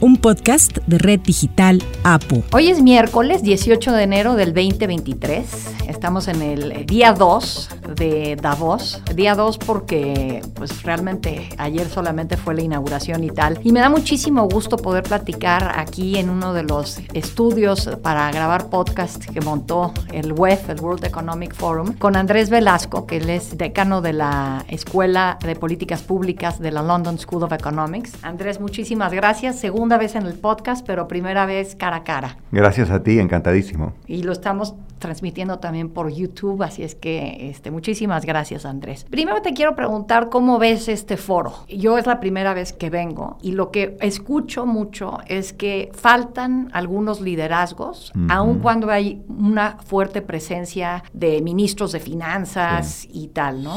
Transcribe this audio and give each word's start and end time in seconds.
un 0.00 0.16
podcast 0.16 0.78
de 0.86 0.96
Red 0.96 1.20
Digital 1.20 1.82
APU. 2.04 2.42
Hoy 2.52 2.70
es 2.70 2.82
miércoles 2.82 3.42
18 3.42 3.92
de 3.92 4.02
enero 4.02 4.34
del 4.34 4.54
2023. 4.54 5.44
Estamos 5.88 6.28
en 6.28 6.40
el 6.40 6.86
día 6.86 7.12
2 7.12 7.68
de 7.96 8.36
Davos. 8.40 9.02
Día 9.14 9.34
2 9.34 9.58
porque 9.58 10.40
pues 10.54 10.82
realmente 10.84 11.50
ayer 11.58 11.86
solamente 11.88 12.38
fue 12.38 12.54
la 12.54 12.62
inauguración 12.62 13.24
y 13.24 13.30
tal. 13.30 13.60
Y 13.62 13.72
me 13.72 13.80
da 13.80 13.90
muchísimo 13.90 14.48
gusto 14.48 14.78
poder 14.78 15.02
platicar 15.02 15.78
aquí 15.78 16.16
en 16.16 16.30
uno 16.30 16.54
de 16.54 16.62
los 16.62 17.00
estudios 17.12 17.90
para 18.02 18.30
grabar 18.32 18.70
podcast 18.70 19.22
que 19.26 19.40
montó 19.42 19.92
el 20.12 20.32
WEF, 20.32 20.70
el 20.70 20.80
World 20.80 21.04
Economic 21.04 21.54
Forum, 21.54 21.92
con 21.98 22.16
Andrés 22.16 22.48
Velasco, 22.48 23.06
que 23.06 23.18
él 23.18 23.28
es 23.28 23.58
decano 23.58 24.00
de 24.00 24.14
la 24.14 24.64
Escuela 24.68 25.38
de 25.44 25.56
Políticas 25.56 26.00
Públicas 26.00 26.58
de 26.58 26.70
la 26.70 26.82
London 26.82 27.18
School 27.18 27.42
of 27.42 27.52
Economics. 27.52 28.12
Andrés, 28.22 28.60
muchísimas 28.60 29.12
gracias. 29.12 29.58
Según 29.58 29.89
vez 29.98 30.14
en 30.14 30.26
el 30.26 30.34
podcast, 30.34 30.86
pero 30.86 31.08
primera 31.08 31.46
vez 31.46 31.74
cara 31.76 31.96
a 31.96 32.04
cara. 32.04 32.36
Gracias 32.52 32.90
a 32.90 33.02
ti, 33.02 33.18
encantadísimo. 33.18 33.92
Y 34.06 34.22
lo 34.22 34.32
estamos 34.32 34.74
transmitiendo 35.00 35.58
también 35.58 35.88
por 35.88 36.12
YouTube, 36.12 36.62
así 36.62 36.84
es 36.84 36.94
que 36.94 37.48
este, 37.50 37.72
muchísimas 37.72 38.24
gracias 38.24 38.64
Andrés. 38.64 39.06
Primero 39.10 39.42
te 39.42 39.52
quiero 39.52 39.74
preguntar 39.74 40.28
cómo 40.28 40.58
ves 40.58 40.88
este 40.88 41.16
foro. 41.16 41.54
Yo 41.68 41.98
es 41.98 42.06
la 42.06 42.20
primera 42.20 42.54
vez 42.54 42.72
que 42.72 42.90
vengo 42.90 43.38
y 43.42 43.52
lo 43.52 43.72
que 43.72 43.96
escucho 44.00 44.66
mucho 44.66 45.18
es 45.26 45.52
que 45.52 45.90
faltan 45.94 46.68
algunos 46.72 47.20
liderazgos, 47.20 48.12
aun 48.28 48.60
cuando 48.60 48.90
hay 48.90 49.22
una 49.28 49.78
fuerte 49.84 50.22
presencia 50.22 51.02
de 51.12 51.40
ministros 51.40 51.92
de 51.92 52.00
finanzas 52.00 53.08
y 53.10 53.28
tal, 53.28 53.64
¿no? 53.64 53.76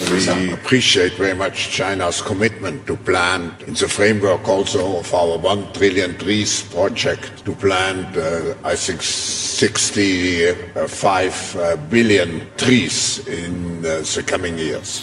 We 0.00 0.52
appreciate 0.52 1.18
very 1.18 1.34
much 1.34 1.68
China's 1.70 2.22
commitment 2.22 2.86
to 2.86 2.96
plant, 2.96 3.60
in 3.66 3.74
the 3.74 3.88
framework 3.88 4.48
also 4.48 4.98
of 4.98 5.12
our 5.14 5.36
one 5.38 5.70
trillion 5.72 6.16
trees 6.16 6.62
project, 6.62 7.44
to 7.44 7.52
plant, 7.52 8.16
uh, 8.16 8.54
I 8.64 8.74
think, 8.74 9.02
65 9.02 11.56
uh, 11.56 11.76
billion 11.90 12.48
trees 12.56 13.20
in 13.26 13.84
uh, 13.84 14.02
the 14.14 14.22
coming 14.26 14.58
years. 14.58 15.02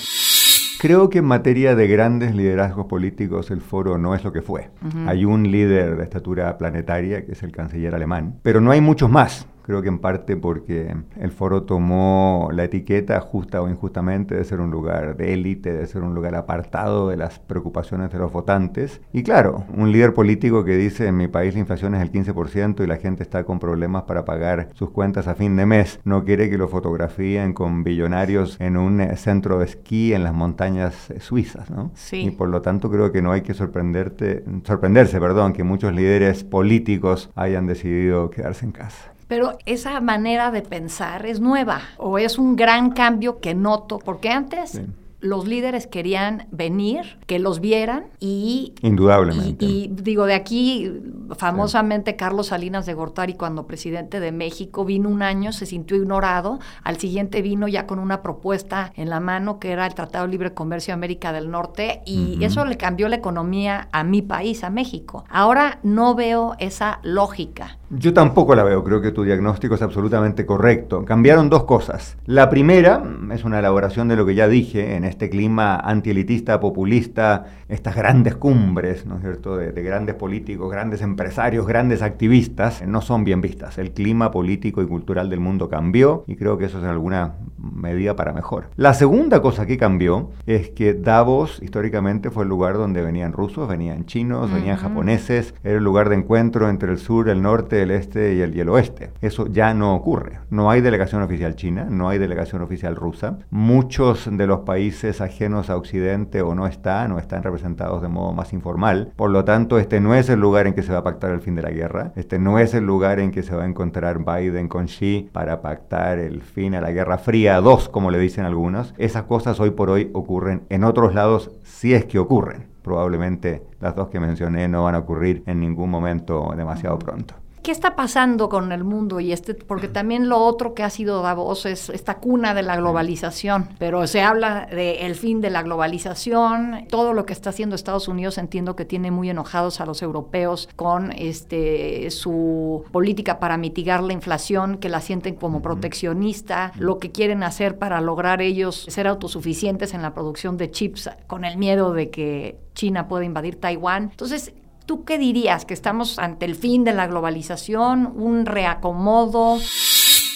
Creo 0.80 1.10
que 1.10 1.20
en 1.20 1.26
materia 1.26 1.76
de 1.76 1.88
grandes 1.88 2.34
liderazgos 2.34 2.86
políticos 2.86 3.52
el 3.52 3.60
foro 3.60 3.98
no 3.98 4.16
es 4.16 4.24
lo 4.24 4.32
que 4.32 4.42
fue. 4.42 4.70
Hay 5.08 5.26
un 5.26 5.52
líder 5.52 5.98
de 5.98 6.04
estatura 6.04 6.58
planetaria, 6.58 7.26
que 7.26 7.34
es 7.34 7.44
el 7.44 7.52
canciller 7.52 7.94
alemán, 7.94 8.40
pero 8.44 8.62
no 8.62 8.72
hay 8.72 8.80
muchos 8.80 9.10
más. 9.10 9.46
Creo 9.70 9.84
que 9.84 9.90
en 9.90 10.00
parte 10.00 10.36
porque 10.36 10.96
el 11.20 11.30
foro 11.30 11.62
tomó 11.62 12.50
la 12.52 12.64
etiqueta, 12.64 13.22
justa 13.22 13.62
o 13.62 13.70
injustamente, 13.70 14.34
de 14.34 14.44
ser 14.44 14.62
un 14.62 14.72
lugar 14.72 15.16
de 15.16 15.32
élite, 15.32 15.72
de 15.72 15.86
ser 15.86 16.02
un 16.02 16.16
lugar 16.16 16.34
apartado 16.34 17.08
de 17.10 17.18
las 17.18 17.38
preocupaciones 17.38 18.12
de 18.12 18.18
los 18.18 18.32
votantes. 18.32 19.00
Y 19.14 19.22
claro, 19.22 19.66
un 19.78 19.92
líder 19.92 20.16
político 20.16 20.66
que 20.66 20.76
dice 20.76 21.06
en 21.06 21.18
mi 21.18 21.28
país 21.28 21.54
la 21.54 21.60
inflación 21.60 21.94
es 21.94 22.02
el 22.02 22.12
15% 22.12 22.84
y 22.84 22.88
la 22.88 22.98
gente 22.98 23.22
está 23.22 23.44
con 23.44 23.60
problemas 23.60 24.06
para 24.06 24.26
pagar 24.26 24.70
sus 24.74 24.90
cuentas 24.90 25.28
a 25.28 25.36
fin 25.36 25.56
de 25.56 25.68
mes, 25.68 26.00
no 26.04 26.26
quiere 26.26 26.50
que 26.50 26.58
lo 26.58 26.68
fotografíen 26.68 27.54
con 27.54 27.84
billonarios 27.84 28.60
en 28.60 28.76
un 28.76 29.00
centro 29.18 29.60
de 29.60 29.66
esquí 29.66 30.16
en 30.16 30.24
las 30.24 30.34
montañas 30.34 31.14
suizas, 31.20 31.70
¿no? 31.70 31.92
Sí. 31.94 32.22
Y 32.22 32.32
por 32.32 32.50
lo 32.50 32.64
tanto 32.64 32.90
creo 32.90 33.12
que 33.12 33.22
no 33.22 33.34
hay 33.34 33.42
que 33.42 33.54
sorprenderte, 33.54 34.44
sorprenderse, 34.64 35.20
perdón, 35.20 35.54
que 35.54 35.64
muchos 35.64 35.94
líderes 35.94 36.44
políticos 36.44 37.30
hayan 37.36 37.68
decidido 37.68 38.32
quedarse 38.32 38.66
en 38.66 38.72
casa. 38.72 39.14
Pero 39.30 39.60
esa 39.68 40.02
manera 40.02 40.50
de 40.50 40.64
pensar 40.64 41.28
es 41.28 41.40
nueva 41.40 41.82
o 41.98 42.18
es 42.18 42.40
un 42.40 42.56
gran 42.56 42.90
cambio 42.90 43.40
que 43.40 43.54
noto, 43.54 44.00
porque 44.00 44.30
antes 44.30 44.82
los 45.22 45.48
líderes 45.48 45.86
querían 45.86 46.48
venir, 46.52 47.20
que 47.28 47.40
los 47.40 47.60
vieran 47.60 48.06
y... 48.20 48.74
Indudablemente. 48.82 49.66
Y, 49.66 49.90
digo, 49.92 50.26
de 50.26 50.34
aquí, 50.34 50.92
famosamente, 51.38 52.16
Carlos 52.16 52.48
Salinas 52.48 52.86
de 52.86 52.94
Gortari, 52.94 53.34
cuando 53.34 53.68
presidente 53.68 54.20
de 54.20 54.32
México, 54.32 54.86
vino 54.86 55.10
un 55.10 55.22
año, 55.22 55.52
se 55.52 55.66
sintió 55.66 55.98
ignorado, 55.98 56.60
al 56.84 56.98
siguiente 56.98 57.42
vino 57.42 57.68
ya 57.68 57.86
con 57.86 58.00
una 58.00 58.22
propuesta 58.22 58.94
en 58.96 59.10
la 59.10 59.20
mano 59.20 59.60
que 59.60 59.72
era 59.72 59.86
el 59.86 59.94
Tratado 59.94 60.26
de 60.26 60.32
Libre 60.32 60.54
Comercio 60.54 60.94
de 60.94 60.96
América 60.96 61.34
del 61.34 61.52
Norte 61.52 62.02
y 62.06 62.44
eso 62.44 62.66
le 62.66 62.78
cambió 62.78 63.10
la 63.10 63.18
economía 63.18 63.90
a 63.92 64.04
mi 64.04 64.22
país, 64.22 64.64
a 64.64 64.70
México. 64.70 65.26
Ahora 65.30 65.80
no 65.84 66.16
veo 66.16 66.56
esa 66.60 67.00
lógica. 67.04 67.79
Yo 67.92 68.14
tampoco 68.14 68.54
la 68.54 68.64
veo, 68.64 68.84
creo 68.84 69.02
que 69.02 69.12
tu 69.12 69.24
diagnóstico 69.24 69.74
es 69.74 69.82
absolutamente 69.82 70.46
correcto. 70.46 71.04
Cambiaron 71.06 71.50
dos 71.50 71.64
cosas. 71.64 72.18
La 72.28 72.48
primera 72.48 73.04
es 73.34 73.44
una 73.44 73.58
elaboración 73.58 74.08
de 74.08 74.16
lo 74.16 74.28
que 74.28 74.36
ya 74.36 74.48
dije 74.48 74.96
en 74.96 75.06
este 75.06 75.32
clima 75.32 75.76
antielitista, 75.76 76.60
populista, 76.60 77.46
estas 77.68 77.96
grandes 77.96 78.36
cumbres, 78.36 79.08
¿no 79.08 79.16
es 79.16 79.22
cierto?, 79.22 79.58
de, 79.58 79.72
grandes 79.82 80.14
políticos, 80.14 80.72
grandes 80.72 81.02
empresarios, 81.02 81.66
grandes 81.66 82.04
activistas, 82.04 82.86
no 82.86 83.02
son 83.02 83.24
bien 83.24 83.42
vistas. 83.42 83.80
El 83.80 83.92
clima 83.92 84.30
político 84.30 84.84
y 84.84 84.86
cultural 84.86 85.32
del 85.32 85.40
mundo 85.40 85.68
cambió 85.68 86.24
y 86.28 86.36
creo 86.36 86.60
que 86.60 86.66
eso 86.66 86.78
es 86.78 86.84
en 86.84 86.92
alguna 86.92 87.38
medida 87.58 88.16
para 88.16 88.34
mejor. 88.34 88.70
La 88.76 88.94
segunda 88.94 89.42
cosa 89.42 89.66
que 89.66 89.78
cambió 89.78 90.30
es 90.46 90.70
que 90.70 90.94
Davos 90.94 91.60
históricamente 91.64 92.30
fue 92.30 92.44
el 92.44 92.50
lugar 92.50 92.76
donde 92.76 93.02
venían 93.02 93.34
rusos, 93.34 93.68
venían 93.68 94.06
chinos, 94.06 94.54
venían 94.54 94.78
japoneses, 94.78 95.56
era 95.64 95.78
el 95.78 95.84
lugar 95.84 96.10
de 96.10 96.18
encuentro 96.18 96.70
entre 96.70 96.92
el 96.92 97.00
sur, 97.00 97.30
el 97.30 97.42
norte, 97.42 97.79
este 97.92 98.36
y 98.36 98.42
el, 98.42 98.56
y 98.56 98.60
el 98.60 98.70
oeste. 98.70 99.12
Eso 99.22 99.48
ya 99.48 99.74
no 99.74 99.96
ocurre. 99.96 100.40
No 100.50 100.70
hay 100.70 100.82
delegación 100.82 101.22
oficial 101.22 101.56
china, 101.56 101.88
no 101.90 102.10
hay 102.10 102.18
delegación 102.18 102.62
oficial 102.62 102.96
rusa. 102.96 103.40
Muchos 103.50 104.30
de 104.32 104.48
los 104.48 104.60
países 104.62 105.22
ajenos 105.22 105.70
a 105.70 105.78
Occidente 105.78 106.42
o 106.42 106.56
no 106.56 106.68
están 106.68 107.12
o 107.12 107.20
están 107.20 107.44
representados 107.44 108.02
de 108.02 108.08
modo 108.08 108.34
más 108.34 108.54
informal. 108.54 109.14
Por 109.16 109.30
lo 109.30 109.46
tanto, 109.46 109.80
este 109.80 110.00
no 110.00 110.16
es 110.16 110.30
el 110.30 110.40
lugar 110.40 110.68
en 110.68 110.74
que 110.74 110.84
se 110.84 110.92
va 110.92 111.00
a 111.00 111.04
pactar 111.04 111.32
el 111.32 111.42
fin 111.42 111.56
de 111.56 111.62
la 111.62 111.72
guerra. 111.72 112.12
Este 112.16 112.40
no 112.40 112.60
es 112.60 112.74
el 112.74 112.86
lugar 112.86 113.20
en 113.20 113.32
que 113.32 113.44
se 113.44 113.56
va 113.56 113.64
a 113.64 113.68
encontrar 113.68 114.20
Biden 114.24 114.68
con 114.68 114.86
Xi 114.86 115.30
para 115.32 115.62
pactar 115.62 116.20
el 116.20 116.42
fin 116.42 116.76
a 116.76 116.82
la 116.82 116.92
Guerra 116.92 117.18
Fría 117.18 117.62
2, 117.62 117.90
como 117.90 118.12
le 118.12 118.20
dicen 118.20 118.46
algunos. 118.46 118.94
Esas 118.98 119.24
cosas 119.24 119.60
hoy 119.60 119.72
por 119.72 119.90
hoy 119.90 120.10
ocurren 120.14 120.64
en 120.70 120.84
otros 120.84 121.14
lados 121.14 121.52
si 121.64 121.94
es 121.94 122.06
que 122.06 122.20
ocurren. 122.20 122.68
Probablemente 122.82 123.64
las 123.80 123.96
dos 123.96 124.10
que 124.10 124.20
mencioné 124.20 124.68
no 124.68 124.84
van 124.84 124.96
a 124.96 125.00
ocurrir 125.00 125.44
en 125.46 125.60
ningún 125.60 125.90
momento 125.90 126.54
demasiado 126.56 126.98
pronto. 126.98 127.36
¿Qué 127.70 127.74
está 127.74 127.96
pasando 127.96 128.50
con 128.50 128.72
el 128.72 128.84
mundo? 128.84 129.20
y 129.20 129.32
este 129.32 129.54
Porque 129.54 129.88
también 129.88 130.28
lo 130.28 130.40
otro 130.40 130.74
que 130.74 130.82
ha 130.82 130.90
sido 130.90 131.22
Davos 131.22 131.68
es 131.68 131.92
esta 131.92 132.18
cuna 132.18 132.56
de 132.56 132.64
la 132.64 132.76
globalización, 132.76 133.70
pero 133.78 134.08
se 134.08 134.24
habla 134.24 134.66
del 134.66 135.14
fin 135.14 135.40
de 135.40 135.52
la 135.52 135.62
globalización, 135.62 136.88
todo 136.90 137.14
lo 137.14 137.28
que 137.28 137.34
está 137.34 137.52
haciendo 137.52 137.76
Estados 137.76 138.08
Unidos 138.08 138.40
entiendo 138.40 138.76
que 138.76 138.86
tiene 138.86 139.12
muy 139.12 139.30
enojados 139.30 139.82
a 139.82 139.86
los 139.86 140.02
europeos 140.02 140.68
con 140.76 141.12
este, 141.12 142.10
su 142.10 142.86
política 142.92 143.40
para 143.40 143.56
mitigar 143.58 144.02
la 144.02 144.14
inflación, 144.14 144.80
que 144.80 144.90
la 144.90 145.00
sienten 145.00 145.36
como 145.36 145.62
proteccionista, 145.62 146.72
lo 146.76 146.98
que 146.98 147.12
quieren 147.12 147.44
hacer 147.44 147.78
para 147.78 148.02
lograr 148.02 148.42
ellos 148.42 148.88
ser 148.90 149.06
autosuficientes 149.06 149.94
en 149.94 150.02
la 150.02 150.16
producción 150.16 150.58
de 150.58 150.72
chips 150.72 151.12
con 151.28 151.46
el 151.46 151.60
miedo 151.60 151.94
de 151.94 152.10
que 152.10 152.58
China 152.74 153.08
pueda 153.08 153.26
invadir 153.26 153.60
Taiwán. 153.60 154.10
Entonces, 154.10 154.54
¿Tú 154.90 155.04
qué 155.06 155.20
dirías? 155.20 155.66
¿Que 155.66 155.76
estamos 155.76 156.18
ante 156.18 156.46
el 156.46 156.56
fin 156.56 156.84
de 156.84 156.94
la 156.94 157.06
globalización? 157.06 158.12
¿Un 158.16 158.48
reacomodo? 158.48 159.58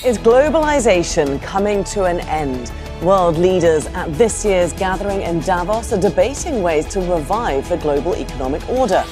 Is 0.06 0.19
globalization 0.22 1.40
coming 1.40 1.84
to 1.86 2.06
an 2.06 2.19
end? 2.30 2.72
World 3.02 3.40
leaders 3.40 3.88
at 3.96 4.16
this 4.16 4.46
year's 4.46 4.72
gathering 4.74 5.24
in 5.24 5.40
Davos 5.40 5.92
are 5.92 6.00
debating 6.00 6.62
ways 6.62 6.86
to 6.90 7.00
revive 7.00 7.68
the 7.68 7.78
global 7.78 8.13
economic 8.13 8.62
order. 8.69 9.03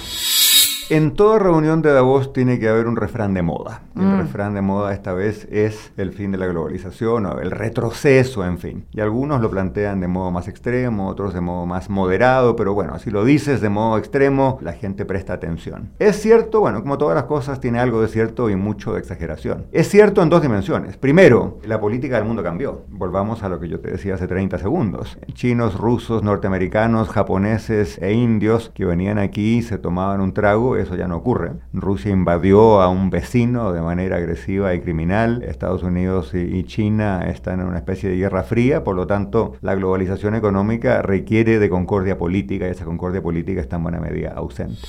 En 0.92 1.14
toda 1.14 1.40
reunión 1.40 1.82
de 1.82 1.94
Davos 1.94 2.34
tiene 2.34 2.60
que 2.60 2.68
haber 2.68 2.86
un 2.86 2.98
refrán 2.98 3.34
de 3.34 3.42
moda. 3.42 3.84
El 3.96 4.08
mm. 4.08 4.20
refrán 4.20 4.56
de 4.56 4.62
moda 4.62 4.92
esta 4.92 5.14
vez 5.14 5.48
es 5.50 5.94
el 5.96 6.12
fin 6.12 6.34
de 6.34 6.38
la 6.38 6.48
globalización 6.48 7.28
o 7.28 7.40
el 7.40 7.50
retroceso, 7.50 8.44
en 8.44 8.58
fin. 8.58 8.86
Y 8.92 9.00
algunos 9.00 9.40
lo 9.40 9.50
plantean 9.50 10.02
de 10.02 10.10
modo 10.10 10.32
más 10.32 10.50
extremo, 10.50 11.08
otros 11.08 11.34
de 11.34 11.40
modo 11.40 11.66
más 11.66 11.90
moderado, 11.90 12.58
pero 12.58 12.74
bueno, 12.74 13.00
si 13.00 13.10
lo 13.10 13.24
dices 13.24 13.62
de 13.62 13.70
modo 13.70 13.98
extremo, 13.98 14.60
la 14.62 14.74
gente 14.74 15.06
presta 15.06 15.32
atención. 15.32 15.92
Es 15.98 16.22
cierto, 16.22 16.60
bueno, 16.60 16.82
como 16.82 16.98
todas 16.98 17.16
las 17.16 17.24
cosas, 17.24 17.62
tiene 17.62 17.80
algo 17.80 18.02
de 18.02 18.10
cierto 18.10 18.50
y 18.50 18.58
mucho 18.58 18.92
de 18.92 19.00
exageración. 19.00 19.68
Es 19.72 19.88
cierto 19.88 20.22
en 20.22 20.28
dos 20.28 20.42
dimensiones. 20.42 20.98
Primero, 20.98 21.60
la 21.64 21.80
política 21.80 22.18
del 22.18 22.26
mundo 22.26 22.44
cambió. 22.44 22.82
Volvamos 22.90 23.44
a 23.44 23.48
lo 23.48 23.62
que 23.62 23.70
yo 23.70 23.80
te 23.80 23.92
decía 23.92 24.16
hace 24.16 24.28
30 24.28 24.58
segundos. 24.58 25.18
Chinos, 25.36 25.78
rusos, 25.78 26.22
norteamericanos, 26.22 27.08
japoneses 27.08 27.98
e 28.02 28.12
indios 28.12 28.74
que 28.76 28.84
venían 28.84 29.20
aquí 29.20 29.62
se 29.62 29.78
tomaban 29.78 30.20
un 30.20 30.34
trago 30.34 30.81
eso 30.82 30.96
ya 30.96 31.08
no 31.08 31.18
ocurre. 31.18 31.52
Rusia 31.74 32.12
invadió 32.12 32.82
a 32.82 32.90
un 32.90 33.10
vecino 33.10 33.72
de 33.72 33.82
manera 33.82 34.18
agresiva 34.18 34.74
y 34.74 34.82
criminal. 34.82 35.44
Estados 35.44 35.84
Unidos 35.84 36.32
y 36.34 36.64
China 36.64 37.26
están 37.28 37.60
en 37.60 37.68
una 37.68 37.78
especie 37.78 38.10
de 38.10 38.18
guerra 38.18 38.44
fría, 38.44 38.84
por 38.84 38.96
lo 38.96 39.08
tanto 39.08 39.54
la 39.62 39.76
globalización 39.76 40.36
económica 40.36 41.02
requiere 41.02 41.60
de 41.60 41.70
concordia 41.70 42.18
política 42.18 42.68
y 42.68 42.72
esa 42.72 42.86
concordia 42.86 43.22
política 43.22 43.62
está 43.62 43.78
en 43.78 43.84
buena 43.84 44.00
medida 44.00 44.34
ausente. 44.36 44.82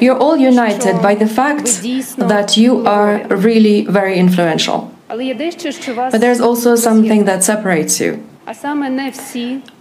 You're 0.00 0.18
all 0.18 0.36
united 0.36 1.00
by 1.00 1.14
the 1.14 1.28
fact 1.28 1.82
that 2.18 2.56
you 2.56 2.84
are 2.84 3.24
really 3.28 3.86
very 3.88 4.18
influential. 4.18 4.90
But 5.08 6.20
there's 6.20 6.40
also 6.40 6.74
something 6.74 7.24
that 7.26 7.44
separates 7.44 8.00
you. 8.00 8.18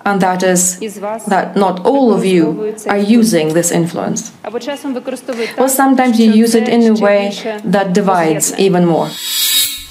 And 0.06 0.22
that 0.22 0.44
is 0.44 0.80
that 1.28 1.56
not 1.56 1.86
all 1.86 2.14
of 2.14 2.26
you 2.26 2.76
are 2.88 2.98
using 2.98 3.54
this 3.54 3.72
influence. 3.72 4.32
Or 5.58 5.68
sometimes 5.70 6.20
you 6.20 6.32
use 6.32 6.56
it 6.56 6.68
in 6.68 6.82
a 6.84 6.94
way 6.94 7.32
that 7.66 7.94
divides 7.94 8.54
even 8.58 8.86
more. 8.86 9.10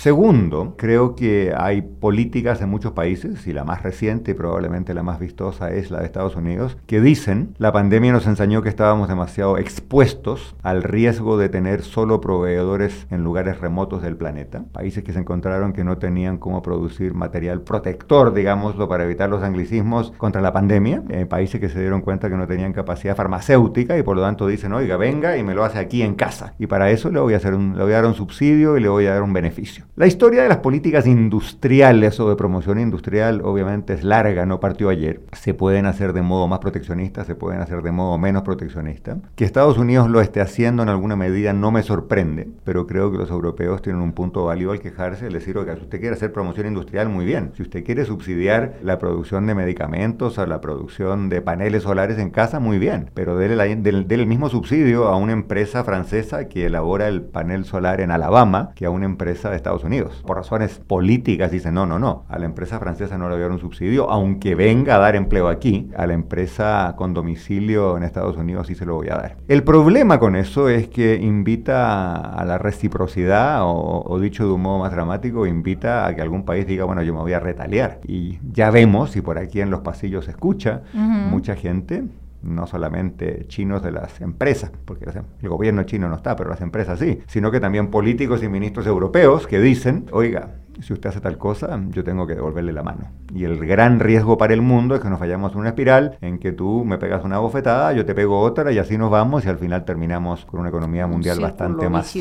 Segundo, 0.00 0.76
creo 0.78 1.14
que 1.14 1.52
hay 1.54 1.82
políticas 1.82 2.62
en 2.62 2.70
muchos 2.70 2.92
países, 2.92 3.46
y 3.46 3.52
la 3.52 3.64
más 3.64 3.82
reciente 3.82 4.30
y 4.30 4.34
probablemente 4.34 4.94
la 4.94 5.02
más 5.02 5.20
vistosa 5.20 5.74
es 5.74 5.90
la 5.90 5.98
de 5.98 6.06
Estados 6.06 6.36
Unidos, 6.36 6.78
que 6.86 7.02
dicen, 7.02 7.54
la 7.58 7.70
pandemia 7.70 8.10
nos 8.10 8.26
enseñó 8.26 8.62
que 8.62 8.70
estábamos 8.70 9.10
demasiado 9.10 9.58
expuestos 9.58 10.56
al 10.62 10.84
riesgo 10.84 11.36
de 11.36 11.50
tener 11.50 11.82
solo 11.82 12.22
proveedores 12.22 13.06
en 13.10 13.24
lugares 13.24 13.60
remotos 13.60 14.00
del 14.00 14.16
planeta, 14.16 14.64
países 14.72 15.04
que 15.04 15.12
se 15.12 15.18
encontraron 15.18 15.74
que 15.74 15.84
no 15.84 15.98
tenían 15.98 16.38
cómo 16.38 16.62
producir 16.62 17.12
material 17.12 17.60
protector, 17.60 18.32
digámoslo, 18.32 18.88
para 18.88 19.04
evitar 19.04 19.28
los 19.28 19.42
anglicismos 19.42 20.14
contra 20.16 20.40
la 20.40 20.54
pandemia, 20.54 21.02
eh, 21.10 21.26
países 21.26 21.60
que 21.60 21.68
se 21.68 21.78
dieron 21.78 22.00
cuenta 22.00 22.30
que 22.30 22.38
no 22.38 22.46
tenían 22.46 22.72
capacidad 22.72 23.14
farmacéutica 23.14 23.98
y 23.98 24.02
por 24.02 24.16
lo 24.16 24.22
tanto 24.22 24.46
dicen, 24.46 24.72
oiga, 24.72 24.96
venga 24.96 25.36
y 25.36 25.42
me 25.42 25.54
lo 25.54 25.62
hace 25.62 25.78
aquí 25.78 26.00
en 26.00 26.14
casa, 26.14 26.54
y 26.58 26.68
para 26.68 26.90
eso 26.90 27.10
le 27.10 27.20
voy 27.20 27.34
a, 27.34 27.36
hacer 27.36 27.52
un, 27.52 27.76
le 27.76 27.82
voy 27.82 27.92
a 27.92 27.96
dar 27.96 28.06
un 28.06 28.14
subsidio 28.14 28.78
y 28.78 28.80
le 28.80 28.88
voy 28.88 29.04
a 29.04 29.12
dar 29.12 29.22
un 29.22 29.34
beneficio. 29.34 29.89
La 29.96 30.06
historia 30.06 30.44
de 30.44 30.48
las 30.48 30.58
políticas 30.58 31.04
industriales 31.06 32.20
o 32.20 32.30
de 32.30 32.36
promoción 32.36 32.78
industrial 32.78 33.42
obviamente 33.44 33.92
es 33.92 34.04
larga, 34.04 34.46
no 34.46 34.60
partió 34.60 34.88
ayer. 34.88 35.20
Se 35.32 35.52
pueden 35.52 35.84
hacer 35.84 36.12
de 36.12 36.22
modo 36.22 36.46
más 36.46 36.60
proteccionista, 36.60 37.24
se 37.24 37.34
pueden 37.34 37.60
hacer 37.60 37.82
de 37.82 37.90
modo 37.90 38.16
menos 38.16 38.42
proteccionista. 38.42 39.18
Que 39.34 39.44
Estados 39.44 39.78
Unidos 39.78 40.08
lo 40.08 40.20
esté 40.20 40.40
haciendo 40.40 40.84
en 40.84 40.88
alguna 40.88 41.16
medida 41.16 41.52
no 41.52 41.72
me 41.72 41.82
sorprende, 41.82 42.48
pero 42.64 42.86
creo 42.86 43.10
que 43.10 43.18
los 43.18 43.30
europeos 43.30 43.82
tienen 43.82 44.00
un 44.00 44.12
punto 44.12 44.44
válido 44.44 44.70
al 44.70 44.80
quejarse, 44.80 45.28
y 45.28 45.32
decir, 45.32 45.58
oiga, 45.58 45.74
si 45.74 45.82
usted 45.82 45.98
quiere 45.98 46.14
hacer 46.14 46.32
promoción 46.32 46.68
industrial, 46.68 47.08
muy 47.08 47.26
bien. 47.26 47.50
Si 47.56 47.62
usted 47.62 47.84
quiere 47.84 48.04
subsidiar 48.04 48.76
la 48.84 48.98
producción 48.98 49.46
de 49.46 49.56
medicamentos 49.56 50.38
o 50.38 50.46
la 50.46 50.60
producción 50.60 51.28
de 51.28 51.42
paneles 51.42 51.82
solares 51.82 52.16
en 52.18 52.30
casa, 52.30 52.60
muy 52.60 52.78
bien. 52.78 53.10
Pero 53.12 53.36
déle, 53.36 53.60
el 53.70 54.26
mismo 54.26 54.48
subsidio 54.48 55.08
a 55.08 55.16
una 55.16 55.32
empresa 55.32 55.82
francesa 55.82 56.48
que 56.48 56.66
elabora 56.66 57.08
el 57.08 57.22
panel 57.22 57.64
solar 57.64 58.00
en 58.00 58.12
Alabama 58.12 58.70
que 58.76 58.86
a 58.86 58.90
una 58.90 59.04
empresa 59.04 59.50
de 59.50 59.56
Estados 59.56 59.82
Unidos. 59.82 59.89
Por 60.26 60.36
razones 60.36 60.80
políticas 60.86 61.50
dicen, 61.50 61.74
no, 61.74 61.86
no, 61.86 61.98
no, 61.98 62.24
a 62.28 62.38
la 62.38 62.44
empresa 62.44 62.78
francesa 62.78 63.18
no 63.18 63.28
le 63.28 63.34
voy 63.34 63.40
a 63.40 63.46
dar 63.46 63.52
un 63.52 63.58
subsidio, 63.58 64.10
aunque 64.10 64.54
venga 64.54 64.96
a 64.96 64.98
dar 64.98 65.16
empleo 65.16 65.48
aquí, 65.48 65.90
a 65.96 66.06
la 66.06 66.14
empresa 66.14 66.94
con 66.96 67.14
domicilio 67.14 67.96
en 67.96 68.04
Estados 68.04 68.36
Unidos 68.36 68.68
sí 68.68 68.74
se 68.74 68.86
lo 68.86 68.94
voy 68.94 69.08
a 69.08 69.16
dar. 69.16 69.36
El 69.48 69.62
problema 69.62 70.18
con 70.18 70.36
eso 70.36 70.68
es 70.68 70.88
que 70.88 71.16
invita 71.16 72.34
a 72.34 72.44
la 72.44 72.58
reciprocidad, 72.58 73.60
o, 73.62 74.18
dicho 74.20 74.46
de 74.46 74.52
un 74.52 74.62
modo 74.62 74.78
más 74.78 74.92
dramático, 74.92 75.46
invita 75.46 76.06
a 76.06 76.14
que 76.14 76.22
algún 76.22 76.44
país 76.44 76.66
diga, 76.66 76.84
bueno, 76.84 77.02
yo 77.02 77.14
me 77.14 77.20
voy 77.20 77.32
a 77.32 77.40
retaliar. 77.40 78.00
Y 78.06 78.38
ya 78.52 78.70
vemos, 78.70 79.16
y 79.16 79.20
por 79.20 79.38
aquí 79.38 79.60
en 79.60 79.70
los 79.70 79.80
pasillos 79.80 80.26
se 80.26 80.32
escucha, 80.32 80.82
mucha 80.92 81.56
gente 81.56 82.04
no 82.42 82.66
solamente 82.66 83.46
chinos 83.48 83.82
de 83.82 83.92
las 83.92 84.20
empresas, 84.20 84.72
porque 84.84 85.06
el 85.42 85.48
gobierno 85.48 85.82
chino 85.84 86.08
no 86.08 86.16
está, 86.16 86.36
pero 86.36 86.50
las 86.50 86.60
empresas 86.60 86.98
sí, 86.98 87.20
sino 87.26 87.50
que 87.50 87.60
también 87.60 87.90
políticos 87.90 88.42
y 88.42 88.48
ministros 88.48 88.86
europeos 88.86 89.46
que 89.46 89.60
dicen, 89.60 90.06
oiga, 90.12 90.54
si 90.80 90.92
usted 90.92 91.10
hace 91.10 91.20
tal 91.20 91.38
cosa, 91.38 91.80
yo 91.88 92.04
tengo 92.04 92.26
que 92.26 92.34
devolverle 92.34 92.72
la 92.72 92.82
mano. 92.82 93.08
Y 93.34 93.44
el 93.44 93.64
gran 93.64 94.00
riesgo 94.00 94.38
para 94.38 94.54
el 94.54 94.62
mundo 94.62 94.94
es 94.94 95.00
que 95.00 95.08
nos 95.08 95.20
vayamos 95.20 95.54
a 95.54 95.58
una 95.58 95.70
espiral 95.70 96.16
en 96.20 96.38
que 96.38 96.52
tú 96.52 96.84
me 96.84 96.98
pegas 96.98 97.24
una 97.24 97.38
bofetada, 97.38 97.92
yo 97.92 98.04
te 98.04 98.14
pego 98.14 98.40
otra 98.40 98.72
y 98.72 98.78
así 98.78 98.98
nos 98.98 99.10
vamos 99.10 99.44
y 99.44 99.48
al 99.48 99.58
final 99.58 99.84
terminamos 99.84 100.44
con 100.46 100.60
una 100.60 100.68
economía 100.68 101.06
mundial 101.06 101.40
bastante 101.40 101.88
más 101.88 102.14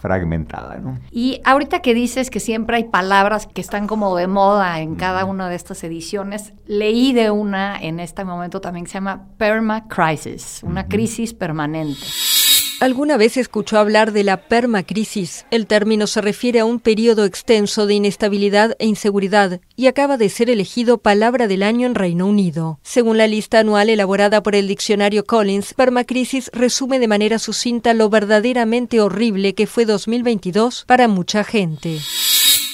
fragmentada. 0.00 0.76
¿no? 0.78 0.98
Y 1.10 1.40
ahorita 1.44 1.80
que 1.80 1.94
dices 1.94 2.30
que 2.30 2.40
siempre 2.40 2.76
hay 2.76 2.84
palabras 2.84 3.46
que 3.46 3.60
están 3.60 3.86
como 3.86 4.16
de 4.16 4.26
moda 4.26 4.80
en 4.80 4.96
cada 4.96 5.24
una 5.24 5.48
de 5.48 5.56
estas 5.56 5.82
ediciones, 5.84 6.52
leí 6.66 7.12
de 7.12 7.30
una 7.30 7.80
en 7.80 8.00
este 8.00 8.24
momento 8.24 8.60
también 8.60 8.84
que 8.84 8.90
se 8.90 8.98
llama 8.98 9.26
perma 9.36 9.88
crisis, 9.88 10.60
una 10.62 10.86
crisis 10.86 11.34
permanente. 11.34 12.06
¿Alguna 12.82 13.16
vez 13.16 13.36
escuchó 13.36 13.78
hablar 13.78 14.10
de 14.10 14.24
la 14.24 14.48
permacrisis? 14.48 15.46
El 15.52 15.68
término 15.68 16.08
se 16.08 16.20
refiere 16.20 16.58
a 16.58 16.64
un 16.64 16.80
periodo 16.80 17.24
extenso 17.24 17.86
de 17.86 17.94
inestabilidad 17.94 18.74
e 18.80 18.86
inseguridad 18.86 19.60
y 19.76 19.86
acaba 19.86 20.16
de 20.16 20.28
ser 20.28 20.50
elegido 20.50 20.98
palabra 20.98 21.46
del 21.46 21.62
año 21.62 21.86
en 21.86 21.94
Reino 21.94 22.26
Unido. 22.26 22.80
Según 22.82 23.18
la 23.18 23.28
lista 23.28 23.60
anual 23.60 23.88
elaborada 23.88 24.42
por 24.42 24.56
el 24.56 24.66
diccionario 24.66 25.24
Collins, 25.24 25.74
permacrisis 25.74 26.50
resume 26.52 26.98
de 26.98 27.06
manera 27.06 27.38
sucinta 27.38 27.94
lo 27.94 28.10
verdaderamente 28.10 29.00
horrible 29.00 29.54
que 29.54 29.68
fue 29.68 29.84
2022 29.84 30.82
para 30.84 31.06
mucha 31.06 31.44
gente 31.44 32.00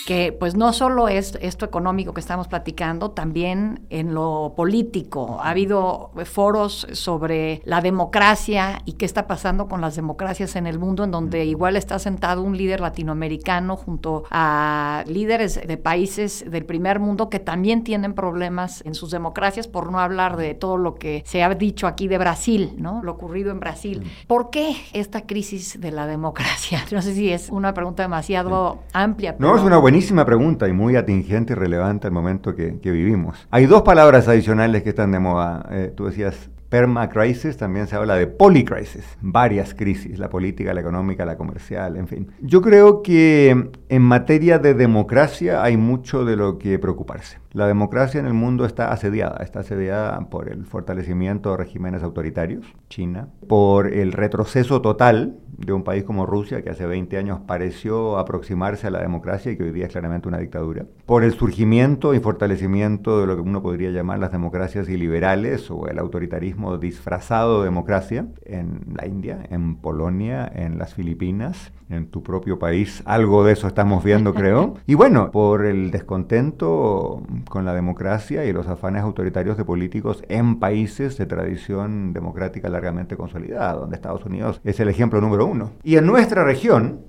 que 0.08 0.32
pues 0.32 0.56
no 0.56 0.72
solo 0.72 1.08
es 1.08 1.36
esto 1.42 1.66
económico 1.66 2.14
que 2.14 2.20
estamos 2.20 2.48
platicando, 2.48 3.10
también 3.10 3.82
en 3.90 4.14
lo 4.14 4.54
político. 4.56 5.38
Ha 5.42 5.50
habido 5.50 6.12
foros 6.24 6.86
sobre 6.92 7.60
la 7.66 7.82
democracia 7.82 8.80
y 8.86 8.94
qué 8.94 9.04
está 9.04 9.26
pasando 9.26 9.68
con 9.68 9.82
las 9.82 9.96
democracias 9.96 10.56
en 10.56 10.66
el 10.66 10.78
mundo, 10.78 11.04
en 11.04 11.10
donde 11.10 11.44
igual 11.44 11.76
está 11.76 11.98
sentado 11.98 12.40
un 12.40 12.56
líder 12.56 12.80
latinoamericano 12.80 13.76
junto 13.76 14.24
a 14.30 15.04
líderes 15.06 15.60
de 15.68 15.76
países 15.76 16.42
del 16.50 16.64
primer 16.64 17.00
mundo 17.00 17.28
que 17.28 17.38
también 17.38 17.84
tienen 17.84 18.14
problemas 18.14 18.82
en 18.86 18.94
sus 18.94 19.10
democracias, 19.10 19.68
por 19.68 19.92
no 19.92 20.00
hablar 20.00 20.38
de 20.38 20.54
todo 20.54 20.78
lo 20.78 20.94
que 20.94 21.22
se 21.26 21.42
ha 21.42 21.54
dicho 21.54 21.86
aquí 21.86 22.08
de 22.08 22.16
Brasil, 22.16 22.72
¿no? 22.78 23.02
Lo 23.02 23.12
ocurrido 23.12 23.50
en 23.50 23.60
Brasil. 23.60 24.10
¿Por 24.26 24.48
qué 24.48 24.74
esta 24.94 25.26
crisis 25.26 25.78
de 25.78 25.90
la 25.90 26.06
democracia? 26.06 26.82
No 26.98 27.02
sé 27.02 27.14
si 27.14 27.30
es 27.30 27.50
una 27.50 27.74
pregunta 27.74 28.02
demasiado 28.02 28.78
amplia. 28.94 29.36
No, 29.38 29.54
es 29.54 29.62
una 29.62 29.76
buenísima 29.76 29.97
buenísima 29.98 30.24
pregunta 30.24 30.68
y 30.68 30.72
muy 30.72 30.94
atingente 30.94 31.54
y 31.54 31.56
relevante 31.56 32.06
al 32.06 32.12
momento 32.12 32.54
que, 32.54 32.78
vivimos. 32.84 33.48
Hay 33.50 33.66
dos 33.66 33.82
palabras 33.82 34.28
adicionales 34.28 34.84
que 34.84 34.90
están 34.90 35.10
de 35.10 35.18
moda. 35.18 35.68
Eh, 35.72 35.92
tú 35.92 36.06
decías 36.06 36.50
permacrisis, 36.68 37.56
también 37.56 37.88
se 37.88 37.96
habla 37.96 38.14
de 38.14 38.28
polycrisis, 38.28 39.04
varias 39.20 39.74
crisis, 39.74 40.20
la 40.20 40.28
política, 40.28 40.72
la 40.72 40.82
económica, 40.82 41.24
la 41.24 41.36
comercial, 41.36 41.96
en 41.96 42.06
fin. 42.06 42.28
Yo 42.40 42.62
creo 42.62 43.02
que 43.02 43.70
en 43.88 44.02
materia 44.02 44.60
de 44.60 44.74
democracia 44.74 45.64
hay 45.64 45.76
mucho 45.76 46.24
de 46.24 46.36
lo 46.36 46.58
que 46.58 46.78
preocuparse. 46.78 47.38
La 47.52 47.66
democracia 47.66 48.20
en 48.20 48.26
el 48.26 48.34
mundo 48.34 48.66
está 48.66 48.92
asediada, 48.92 49.42
está 49.42 49.60
asediada 49.60 50.20
por 50.28 50.50
el 50.50 50.66
fortalecimiento 50.66 51.50
de 51.50 51.56
regímenes 51.56 52.02
autoritarios, 52.02 52.66
China, 52.90 53.28
por 53.46 53.86
el 53.86 54.12
retroceso 54.12 54.82
total 54.82 55.38
de 55.56 55.72
un 55.72 55.82
país 55.82 56.04
como 56.04 56.26
Rusia, 56.26 56.62
que 56.62 56.70
hace 56.70 56.86
20 56.86 57.16
años 57.16 57.40
pareció 57.46 58.18
aproximarse 58.18 58.86
a 58.86 58.90
la 58.90 59.00
democracia 59.00 59.50
y 59.50 59.56
que 59.56 59.64
hoy 59.64 59.72
día 59.72 59.86
es 59.86 59.92
claramente 59.92 60.28
una 60.28 60.38
dictadura, 60.38 60.84
por 61.06 61.24
el 61.24 61.32
surgimiento 61.32 62.14
y 62.14 62.20
fortalecimiento 62.20 63.20
de 63.20 63.26
lo 63.26 63.34
que 63.34 63.42
uno 63.42 63.62
podría 63.62 63.90
llamar 63.90 64.18
las 64.18 64.30
democracias 64.30 64.88
iliberales 64.88 65.70
o 65.70 65.88
el 65.88 65.98
autoritarismo 65.98 66.76
disfrazado 66.76 67.60
de 67.60 67.64
democracia 67.64 68.28
en 68.44 68.82
la 68.94 69.06
India, 69.06 69.42
en 69.50 69.76
Polonia, 69.76 70.50
en 70.54 70.78
las 70.78 70.94
Filipinas, 70.94 71.72
en 71.90 72.08
tu 72.08 72.22
propio 72.22 72.58
país. 72.58 73.02
Algo 73.04 73.44
de 73.44 73.52
eso 73.52 73.66
estamos 73.66 74.04
viendo, 74.04 74.34
creo. 74.34 74.74
Y 74.86 74.94
bueno, 74.94 75.30
por 75.30 75.66
el 75.66 75.90
descontento 75.90 77.22
con 77.48 77.64
la 77.64 77.74
democracia 77.74 78.44
y 78.44 78.52
los 78.52 78.68
afanes 78.68 79.02
autoritarios 79.02 79.56
de 79.56 79.64
políticos 79.64 80.22
en 80.28 80.58
países 80.58 81.16
de 81.18 81.26
tradición 81.26 82.12
democrática 82.12 82.68
largamente 82.68 83.16
consolidada, 83.16 83.74
donde 83.74 83.96
Estados 83.96 84.24
Unidos 84.24 84.60
es 84.64 84.80
el 84.80 84.88
ejemplo 84.88 85.20
número 85.20 85.46
uno. 85.46 85.70
Y 85.82 85.96
en 85.96 86.06
nuestra 86.06 86.44
región, 86.44 87.00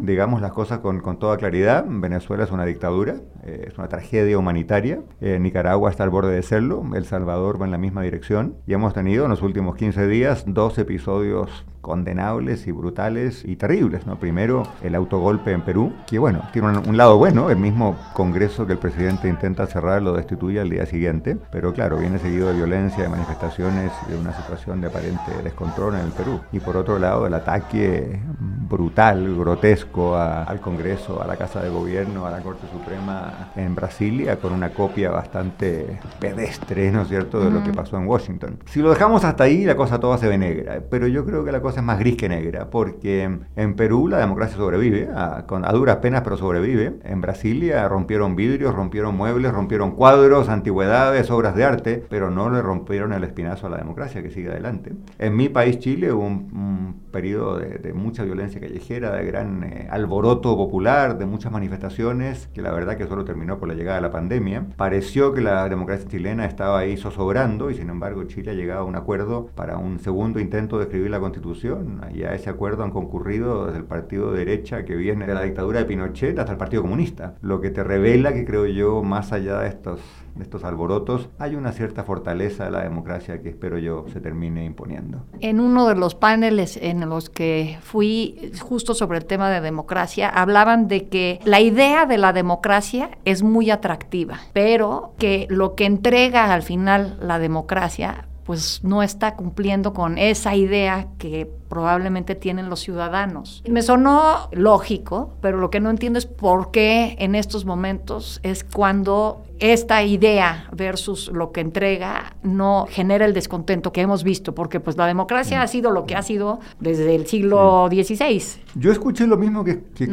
digamos 0.00 0.40
las 0.40 0.52
cosas 0.52 0.80
con, 0.80 1.00
con, 1.00 1.18
toda 1.18 1.36
claridad, 1.36 1.84
Venezuela 1.88 2.44
es 2.44 2.50
una 2.50 2.64
dictadura, 2.64 3.16
eh, 3.44 3.66
es 3.68 3.78
una 3.78 3.88
tragedia 3.88 4.38
humanitaria, 4.38 5.00
eh, 5.20 5.38
Nicaragua 5.38 5.90
está 5.90 6.04
al 6.04 6.10
borde 6.10 6.34
de 6.34 6.42
serlo, 6.42 6.84
El 6.94 7.04
Salvador 7.04 7.60
va 7.60 7.66
en 7.66 7.72
la 7.72 7.78
misma 7.78 8.02
dirección 8.02 8.56
y 8.66 8.74
hemos 8.74 8.94
tenido 8.94 9.24
en 9.24 9.30
los 9.30 9.42
últimos 9.42 9.76
15 9.76 10.06
días 10.08 10.44
dos 10.46 10.78
episodios 10.78 11.64
condenables 11.86 12.66
y 12.66 12.72
brutales 12.72 13.44
y 13.44 13.54
terribles. 13.54 14.08
¿no? 14.08 14.18
Primero, 14.18 14.64
el 14.82 14.96
autogolpe 14.96 15.52
en 15.52 15.62
Perú, 15.62 15.92
que 16.08 16.18
bueno, 16.18 16.42
tiene 16.52 16.76
un, 16.78 16.96
lado 16.96 17.16
bueno, 17.16 17.48
el 17.48 17.58
mismo 17.58 17.96
Congreso 18.12 18.66
que 18.66 18.72
el 18.72 18.80
presidente 18.80 19.28
intenta 19.28 19.66
cerrar 19.66 20.02
lo 20.02 20.12
destituye 20.14 20.58
al 20.58 20.68
día 20.68 20.84
siguiente, 20.84 21.38
pero 21.52 21.72
claro, 21.72 21.98
viene 21.98 22.18
seguido 22.18 22.48
de 22.48 22.54
violencia, 22.54 23.04
de 23.04 23.08
manifestaciones 23.08 23.92
de 24.08 24.18
una 24.18 24.32
situación 24.32 24.80
de 24.80 24.88
aparente 24.88 25.30
descontrol 25.44 25.94
en 25.94 26.00
el 26.00 26.10
Perú. 26.10 26.40
Y 26.50 26.58
por 26.58 26.76
otro 26.76 26.98
lado, 26.98 27.24
el 27.28 27.34
ataque 27.34 28.20
brutal, 28.68 29.36
grotesco, 29.36 29.85
gigantesco 29.86 30.16
al 30.16 30.60
Congreso, 30.60 31.22
a 31.22 31.26
la 31.26 31.36
Casa 31.36 31.62
de 31.62 31.68
Gobierno, 31.68 32.26
a 32.26 32.30
la 32.30 32.40
Corte 32.40 32.66
Suprema 32.70 33.50
en 33.56 33.74
Brasilia, 33.74 34.36
con 34.36 34.52
una 34.52 34.70
copia 34.70 35.10
bastante 35.10 35.98
pedestre, 36.18 36.90
¿no 36.90 37.02
es 37.02 37.08
cierto?, 37.08 37.40
de 37.40 37.50
lo 37.50 37.62
que 37.62 37.72
pasó 37.72 37.96
en 37.96 38.06
Washington. 38.06 38.58
Si 38.66 38.80
lo 38.80 38.90
dejamos 38.90 39.24
hasta 39.24 39.44
ahí, 39.44 39.64
la 39.64 39.76
cosa 39.76 40.00
toda 40.00 40.18
se 40.18 40.28
ve 40.28 40.38
negra, 40.38 40.80
pero 40.90 41.06
yo 41.06 41.24
creo 41.24 41.44
que 41.44 41.52
la 41.52 41.60
cosa 41.60 41.80
es 41.80 41.86
más 41.86 41.98
gris 41.98 42.16
que 42.16 42.28
negra, 42.28 42.70
porque 42.70 43.38
en 43.56 43.74
Perú 43.74 44.08
la 44.08 44.18
democracia 44.18 44.56
sobrevive, 44.56 45.08
a, 45.14 45.44
con, 45.46 45.64
a 45.64 45.72
duras 45.72 45.96
penas, 45.96 46.22
pero 46.22 46.36
sobrevive. 46.36 46.94
En 47.04 47.20
Brasilia 47.20 47.88
rompieron 47.88 48.36
vidrios, 48.36 48.74
rompieron 48.74 49.16
muebles, 49.16 49.52
rompieron 49.52 49.92
cuadros, 49.92 50.48
antigüedades, 50.48 51.30
obras 51.30 51.54
de 51.54 51.64
arte, 51.64 52.04
pero 52.08 52.30
no 52.30 52.50
le 52.50 52.62
rompieron 52.62 53.12
el 53.12 53.24
espinazo 53.24 53.66
a 53.66 53.70
la 53.70 53.78
democracia, 53.78 54.22
que 54.22 54.30
sigue 54.30 54.50
adelante. 54.50 54.92
En 55.18 55.36
mi 55.36 55.48
país, 55.48 55.78
Chile, 55.78 56.12
hubo 56.12 56.26
un, 56.26 57.06
periodo 57.12 57.58
de, 57.58 57.92
mucha 57.94 58.24
violencia 58.24 58.60
callejera, 58.60 59.12
de 59.12 59.24
gran 59.24 59.64
eh, 59.76 59.88
alboroto 59.90 60.56
popular, 60.56 61.18
de 61.18 61.26
muchas 61.26 61.52
manifestaciones, 61.52 62.48
que 62.48 62.62
la 62.62 62.72
verdad 62.72 62.96
que 62.96 63.06
solo 63.06 63.24
terminó 63.24 63.58
por 63.58 63.68
la 63.68 63.74
llegada 63.74 63.96
de 63.96 64.02
la 64.02 64.10
pandemia. 64.10 64.66
Pareció 64.76 65.32
que 65.32 65.40
la 65.40 65.68
democracia 65.68 66.08
chilena 66.08 66.44
estaba 66.46 66.78
ahí 66.78 66.96
zozobrando 66.96 67.70
y 67.70 67.74
sin 67.74 67.90
embargo 67.90 68.24
Chile 68.24 68.52
ha 68.52 68.54
llegado 68.54 68.80
a 68.80 68.84
un 68.84 68.96
acuerdo 68.96 69.50
para 69.54 69.78
un 69.78 69.98
segundo 69.98 70.40
intento 70.40 70.78
de 70.78 70.84
escribir 70.84 71.10
la 71.10 71.20
constitución 71.20 72.00
y 72.14 72.22
a 72.22 72.34
ese 72.34 72.50
acuerdo 72.50 72.84
han 72.84 72.90
concurrido 72.90 73.66
desde 73.66 73.78
el 73.78 73.84
partido 73.84 74.32
de 74.32 74.38
derecha 74.38 74.84
que 74.84 74.96
viene 74.96 75.26
de 75.26 75.34
la 75.34 75.42
dictadura 75.42 75.80
de 75.80 75.84
Pinochet 75.84 76.38
hasta 76.38 76.52
el 76.52 76.58
partido 76.58 76.82
comunista, 76.82 77.34
lo 77.42 77.60
que 77.60 77.70
te 77.70 77.84
revela 77.84 78.32
que 78.32 78.44
creo 78.44 78.66
yo, 78.66 79.02
más 79.02 79.32
allá 79.32 79.60
de 79.60 79.68
estos 79.68 80.00
de 80.36 80.42
estos 80.44 80.64
alborotos, 80.64 81.28
hay 81.38 81.54
una 81.54 81.72
cierta 81.72 82.04
fortaleza 82.04 82.64
de 82.64 82.70
la 82.70 82.82
democracia 82.82 83.42
que 83.42 83.48
espero 83.48 83.78
yo 83.78 84.04
se 84.12 84.20
termine 84.20 84.64
imponiendo. 84.64 85.24
En 85.40 85.60
uno 85.60 85.88
de 85.88 85.94
los 85.94 86.14
paneles 86.14 86.76
en 86.76 87.08
los 87.08 87.30
que 87.30 87.78
fui 87.82 88.52
justo 88.60 88.94
sobre 88.94 89.18
el 89.18 89.24
tema 89.24 89.50
de 89.50 89.60
democracia, 89.60 90.28
hablaban 90.28 90.88
de 90.88 91.08
que 91.08 91.40
la 91.44 91.60
idea 91.60 92.06
de 92.06 92.18
la 92.18 92.32
democracia 92.32 93.10
es 93.24 93.42
muy 93.42 93.70
atractiva, 93.70 94.40
pero 94.52 95.14
que 95.18 95.46
lo 95.48 95.74
que 95.74 95.86
entrega 95.86 96.52
al 96.52 96.62
final 96.62 97.18
la 97.20 97.38
democracia 97.38 98.26
pues 98.44 98.80
no 98.84 99.02
está 99.02 99.34
cumpliendo 99.34 99.92
con 99.92 100.18
esa 100.18 100.54
idea 100.54 101.08
que 101.18 101.50
probablemente 101.68 102.34
tienen 102.34 102.68
los 102.68 102.80
ciudadanos. 102.80 103.62
Me 103.68 103.82
sonó 103.82 104.48
lógico, 104.52 105.34
pero 105.40 105.58
lo 105.58 105.70
que 105.70 105.80
no 105.80 105.90
entiendo 105.90 106.18
es 106.18 106.26
por 106.26 106.70
qué 106.70 107.16
en 107.18 107.34
estos 107.34 107.64
momentos 107.64 108.40
es 108.42 108.64
cuando 108.64 109.42
esta 109.58 110.02
idea 110.02 110.68
versus 110.72 111.30
lo 111.32 111.52
que 111.52 111.60
entrega 111.60 112.36
no 112.42 112.86
genera 112.90 113.24
el 113.24 113.32
descontento 113.32 113.92
que 113.92 114.02
hemos 114.02 114.22
visto, 114.22 114.54
porque 114.54 114.80
pues 114.80 114.96
la 114.96 115.06
democracia 115.06 115.62
ha 115.62 115.66
sido 115.66 115.90
lo 115.90 116.04
que 116.04 116.14
ha 116.14 116.22
sido 116.22 116.60
desde 116.78 117.14
el 117.14 117.26
siglo 117.26 117.88
XVI. 117.90 118.42
Yo 118.74 118.92
escuché 118.92 119.26
lo 119.26 119.38
mismo 119.38 119.64
que, 119.64 119.84
que, 119.94 120.06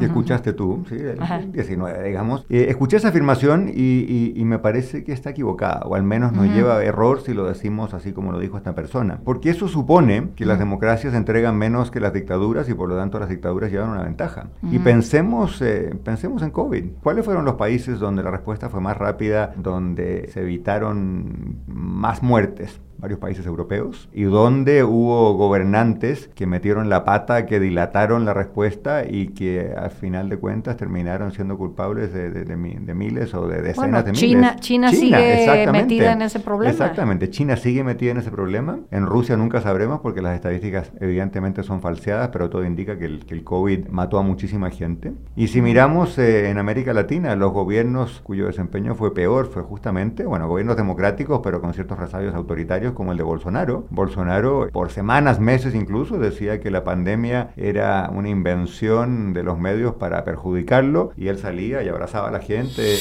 escuchaste 0.00 0.52
tú, 0.52 0.84
¿sí? 0.88 0.96
el 0.96 2.04
digamos. 2.04 2.44
Eh, 2.48 2.66
escuché 2.68 2.96
esa 2.96 3.08
afirmación 3.08 3.70
y, 3.72 4.42
me 4.46 4.58
parece 4.60 5.02
que 5.02 5.12
está 5.12 5.30
equivocada, 5.30 5.80
o 5.86 5.96
al 5.96 6.04
menos 6.04 6.32
nos 6.32 6.46
lleva 6.46 6.76
a 6.76 6.84
error 6.84 7.20
si 7.20 7.34
lo 7.34 7.46
decimos 7.46 7.94
así 7.94 8.12
como 8.12 8.30
lo 8.30 8.38
dijo 8.38 8.56
esta 8.56 8.76
persona, 8.76 9.20
porque 9.24 9.50
eso 9.50 9.66
supone 9.66 10.25
que 10.34 10.46
las 10.46 10.58
democracias 10.58 11.14
entregan 11.14 11.56
menos 11.56 11.90
que 11.90 12.00
las 12.00 12.12
dictaduras 12.12 12.68
y 12.68 12.74
por 12.74 12.88
lo 12.88 12.96
tanto 12.96 13.18
las 13.18 13.28
dictaduras 13.28 13.70
llevan 13.70 13.90
una 13.90 14.02
ventaja. 14.02 14.48
Y 14.62 14.78
pensemos, 14.78 15.60
eh, 15.62 15.94
pensemos 16.04 16.42
en 16.42 16.50
COVID. 16.50 16.84
¿Cuáles 17.02 17.24
fueron 17.24 17.44
los 17.44 17.54
países 17.54 17.98
donde 17.98 18.22
la 18.22 18.30
respuesta 18.30 18.68
fue 18.68 18.80
más 18.80 18.96
rápida, 18.96 19.52
donde 19.56 20.28
se 20.32 20.40
evitaron 20.40 21.58
más 21.66 22.22
muertes? 22.22 22.80
Varios 22.98 23.18
países 23.18 23.46
europeos, 23.46 24.08
y 24.12 24.22
donde 24.22 24.84
hubo 24.84 25.34
gobernantes 25.34 26.28
que 26.34 26.46
metieron 26.46 26.88
la 26.88 27.04
pata, 27.04 27.46
que 27.46 27.60
dilataron 27.60 28.24
la 28.24 28.34
respuesta 28.34 29.04
y 29.08 29.28
que 29.28 29.74
al 29.76 29.90
final 29.90 30.28
de 30.28 30.38
cuentas 30.38 30.76
terminaron 30.76 31.32
siendo 31.32 31.56
culpables 31.58 32.12
de, 32.12 32.30
de, 32.30 32.56
miles 32.56 33.34
o 33.34 33.48
de 33.48 33.62
decenas 33.62 34.04
de 34.04 34.12
China, 34.12 34.50
miles. 34.50 34.60
China, 34.60 34.90
sigue 34.90 35.70
metida 35.70 36.12
en 36.12 36.22
ese 36.22 36.40
problema. 36.40 36.70
Exactamente, 36.70 37.30
China 37.30 37.56
sigue 37.56 37.84
metida 37.84 38.12
en 38.12 38.18
ese 38.18 38.30
problema. 38.30 38.78
En 38.90 39.06
Rusia 39.06 39.36
nunca 39.36 39.60
sabremos 39.60 40.00
porque 40.00 40.22
las 40.22 40.34
estadísticas 40.34 40.92
evidentemente 41.00 41.62
son 41.62 41.80
falseadas, 41.80 42.28
pero 42.28 42.50
todo 42.50 42.64
indica 42.64 42.98
que 42.98 43.04
el, 43.04 43.26
que 43.26 43.34
el 43.34 43.44
COVID 43.44 43.88
mató 43.88 44.18
a 44.18 44.22
muchísima 44.22 44.70
gente. 44.70 45.12
Y 45.34 45.48
si 45.48 45.60
miramos 45.62 46.18
eh, 46.18 46.50
en 46.50 46.58
América 46.58 46.92
Latina, 46.92 47.36
los 47.36 47.52
gobiernos 47.52 48.20
cuyo 48.22 48.46
desempeño 48.46 48.94
fue 48.94 49.14
peor 49.14 49.46
fue 49.46 49.62
justamente, 49.62 50.24
bueno, 50.24 50.48
gobiernos 50.48 50.76
democráticos, 50.76 51.40
pero 51.42 51.60
con 51.60 51.74
ciertos 51.74 51.98
resabios 51.98 52.34
autoritarios 52.34 52.85
como 52.94 53.12
el 53.12 53.18
de 53.18 53.24
Bolsonaro. 53.24 53.86
Bolsonaro 53.90 54.68
por 54.72 54.90
semanas, 54.90 55.40
meses 55.40 55.74
incluso, 55.74 56.18
decía 56.18 56.60
que 56.60 56.70
la 56.70 56.84
pandemia 56.84 57.50
era 57.56 58.10
una 58.12 58.28
invención 58.28 59.32
de 59.32 59.42
los 59.42 59.58
medios 59.58 59.94
para 59.94 60.24
perjudicarlo 60.24 61.12
y 61.16 61.28
él 61.28 61.38
salía 61.38 61.82
y 61.82 61.88
abrazaba 61.88 62.28
a 62.28 62.32
la 62.32 62.40
gente. 62.40 62.98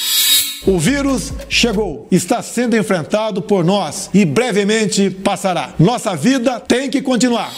O 0.67 0.79
vírus 0.79 1.31
chegou, 1.47 2.07
está 2.11 2.41
sendo 2.41 2.75
enfrentado 2.75 3.41
por 3.41 3.63
nós 3.63 4.09
e 4.13 4.25
brevemente 4.25 5.11
passará. 5.11 5.75
Nossa 5.77 6.15
vida 6.15 6.59
tem 6.59 6.89
que 6.89 7.03
continuar. 7.03 7.51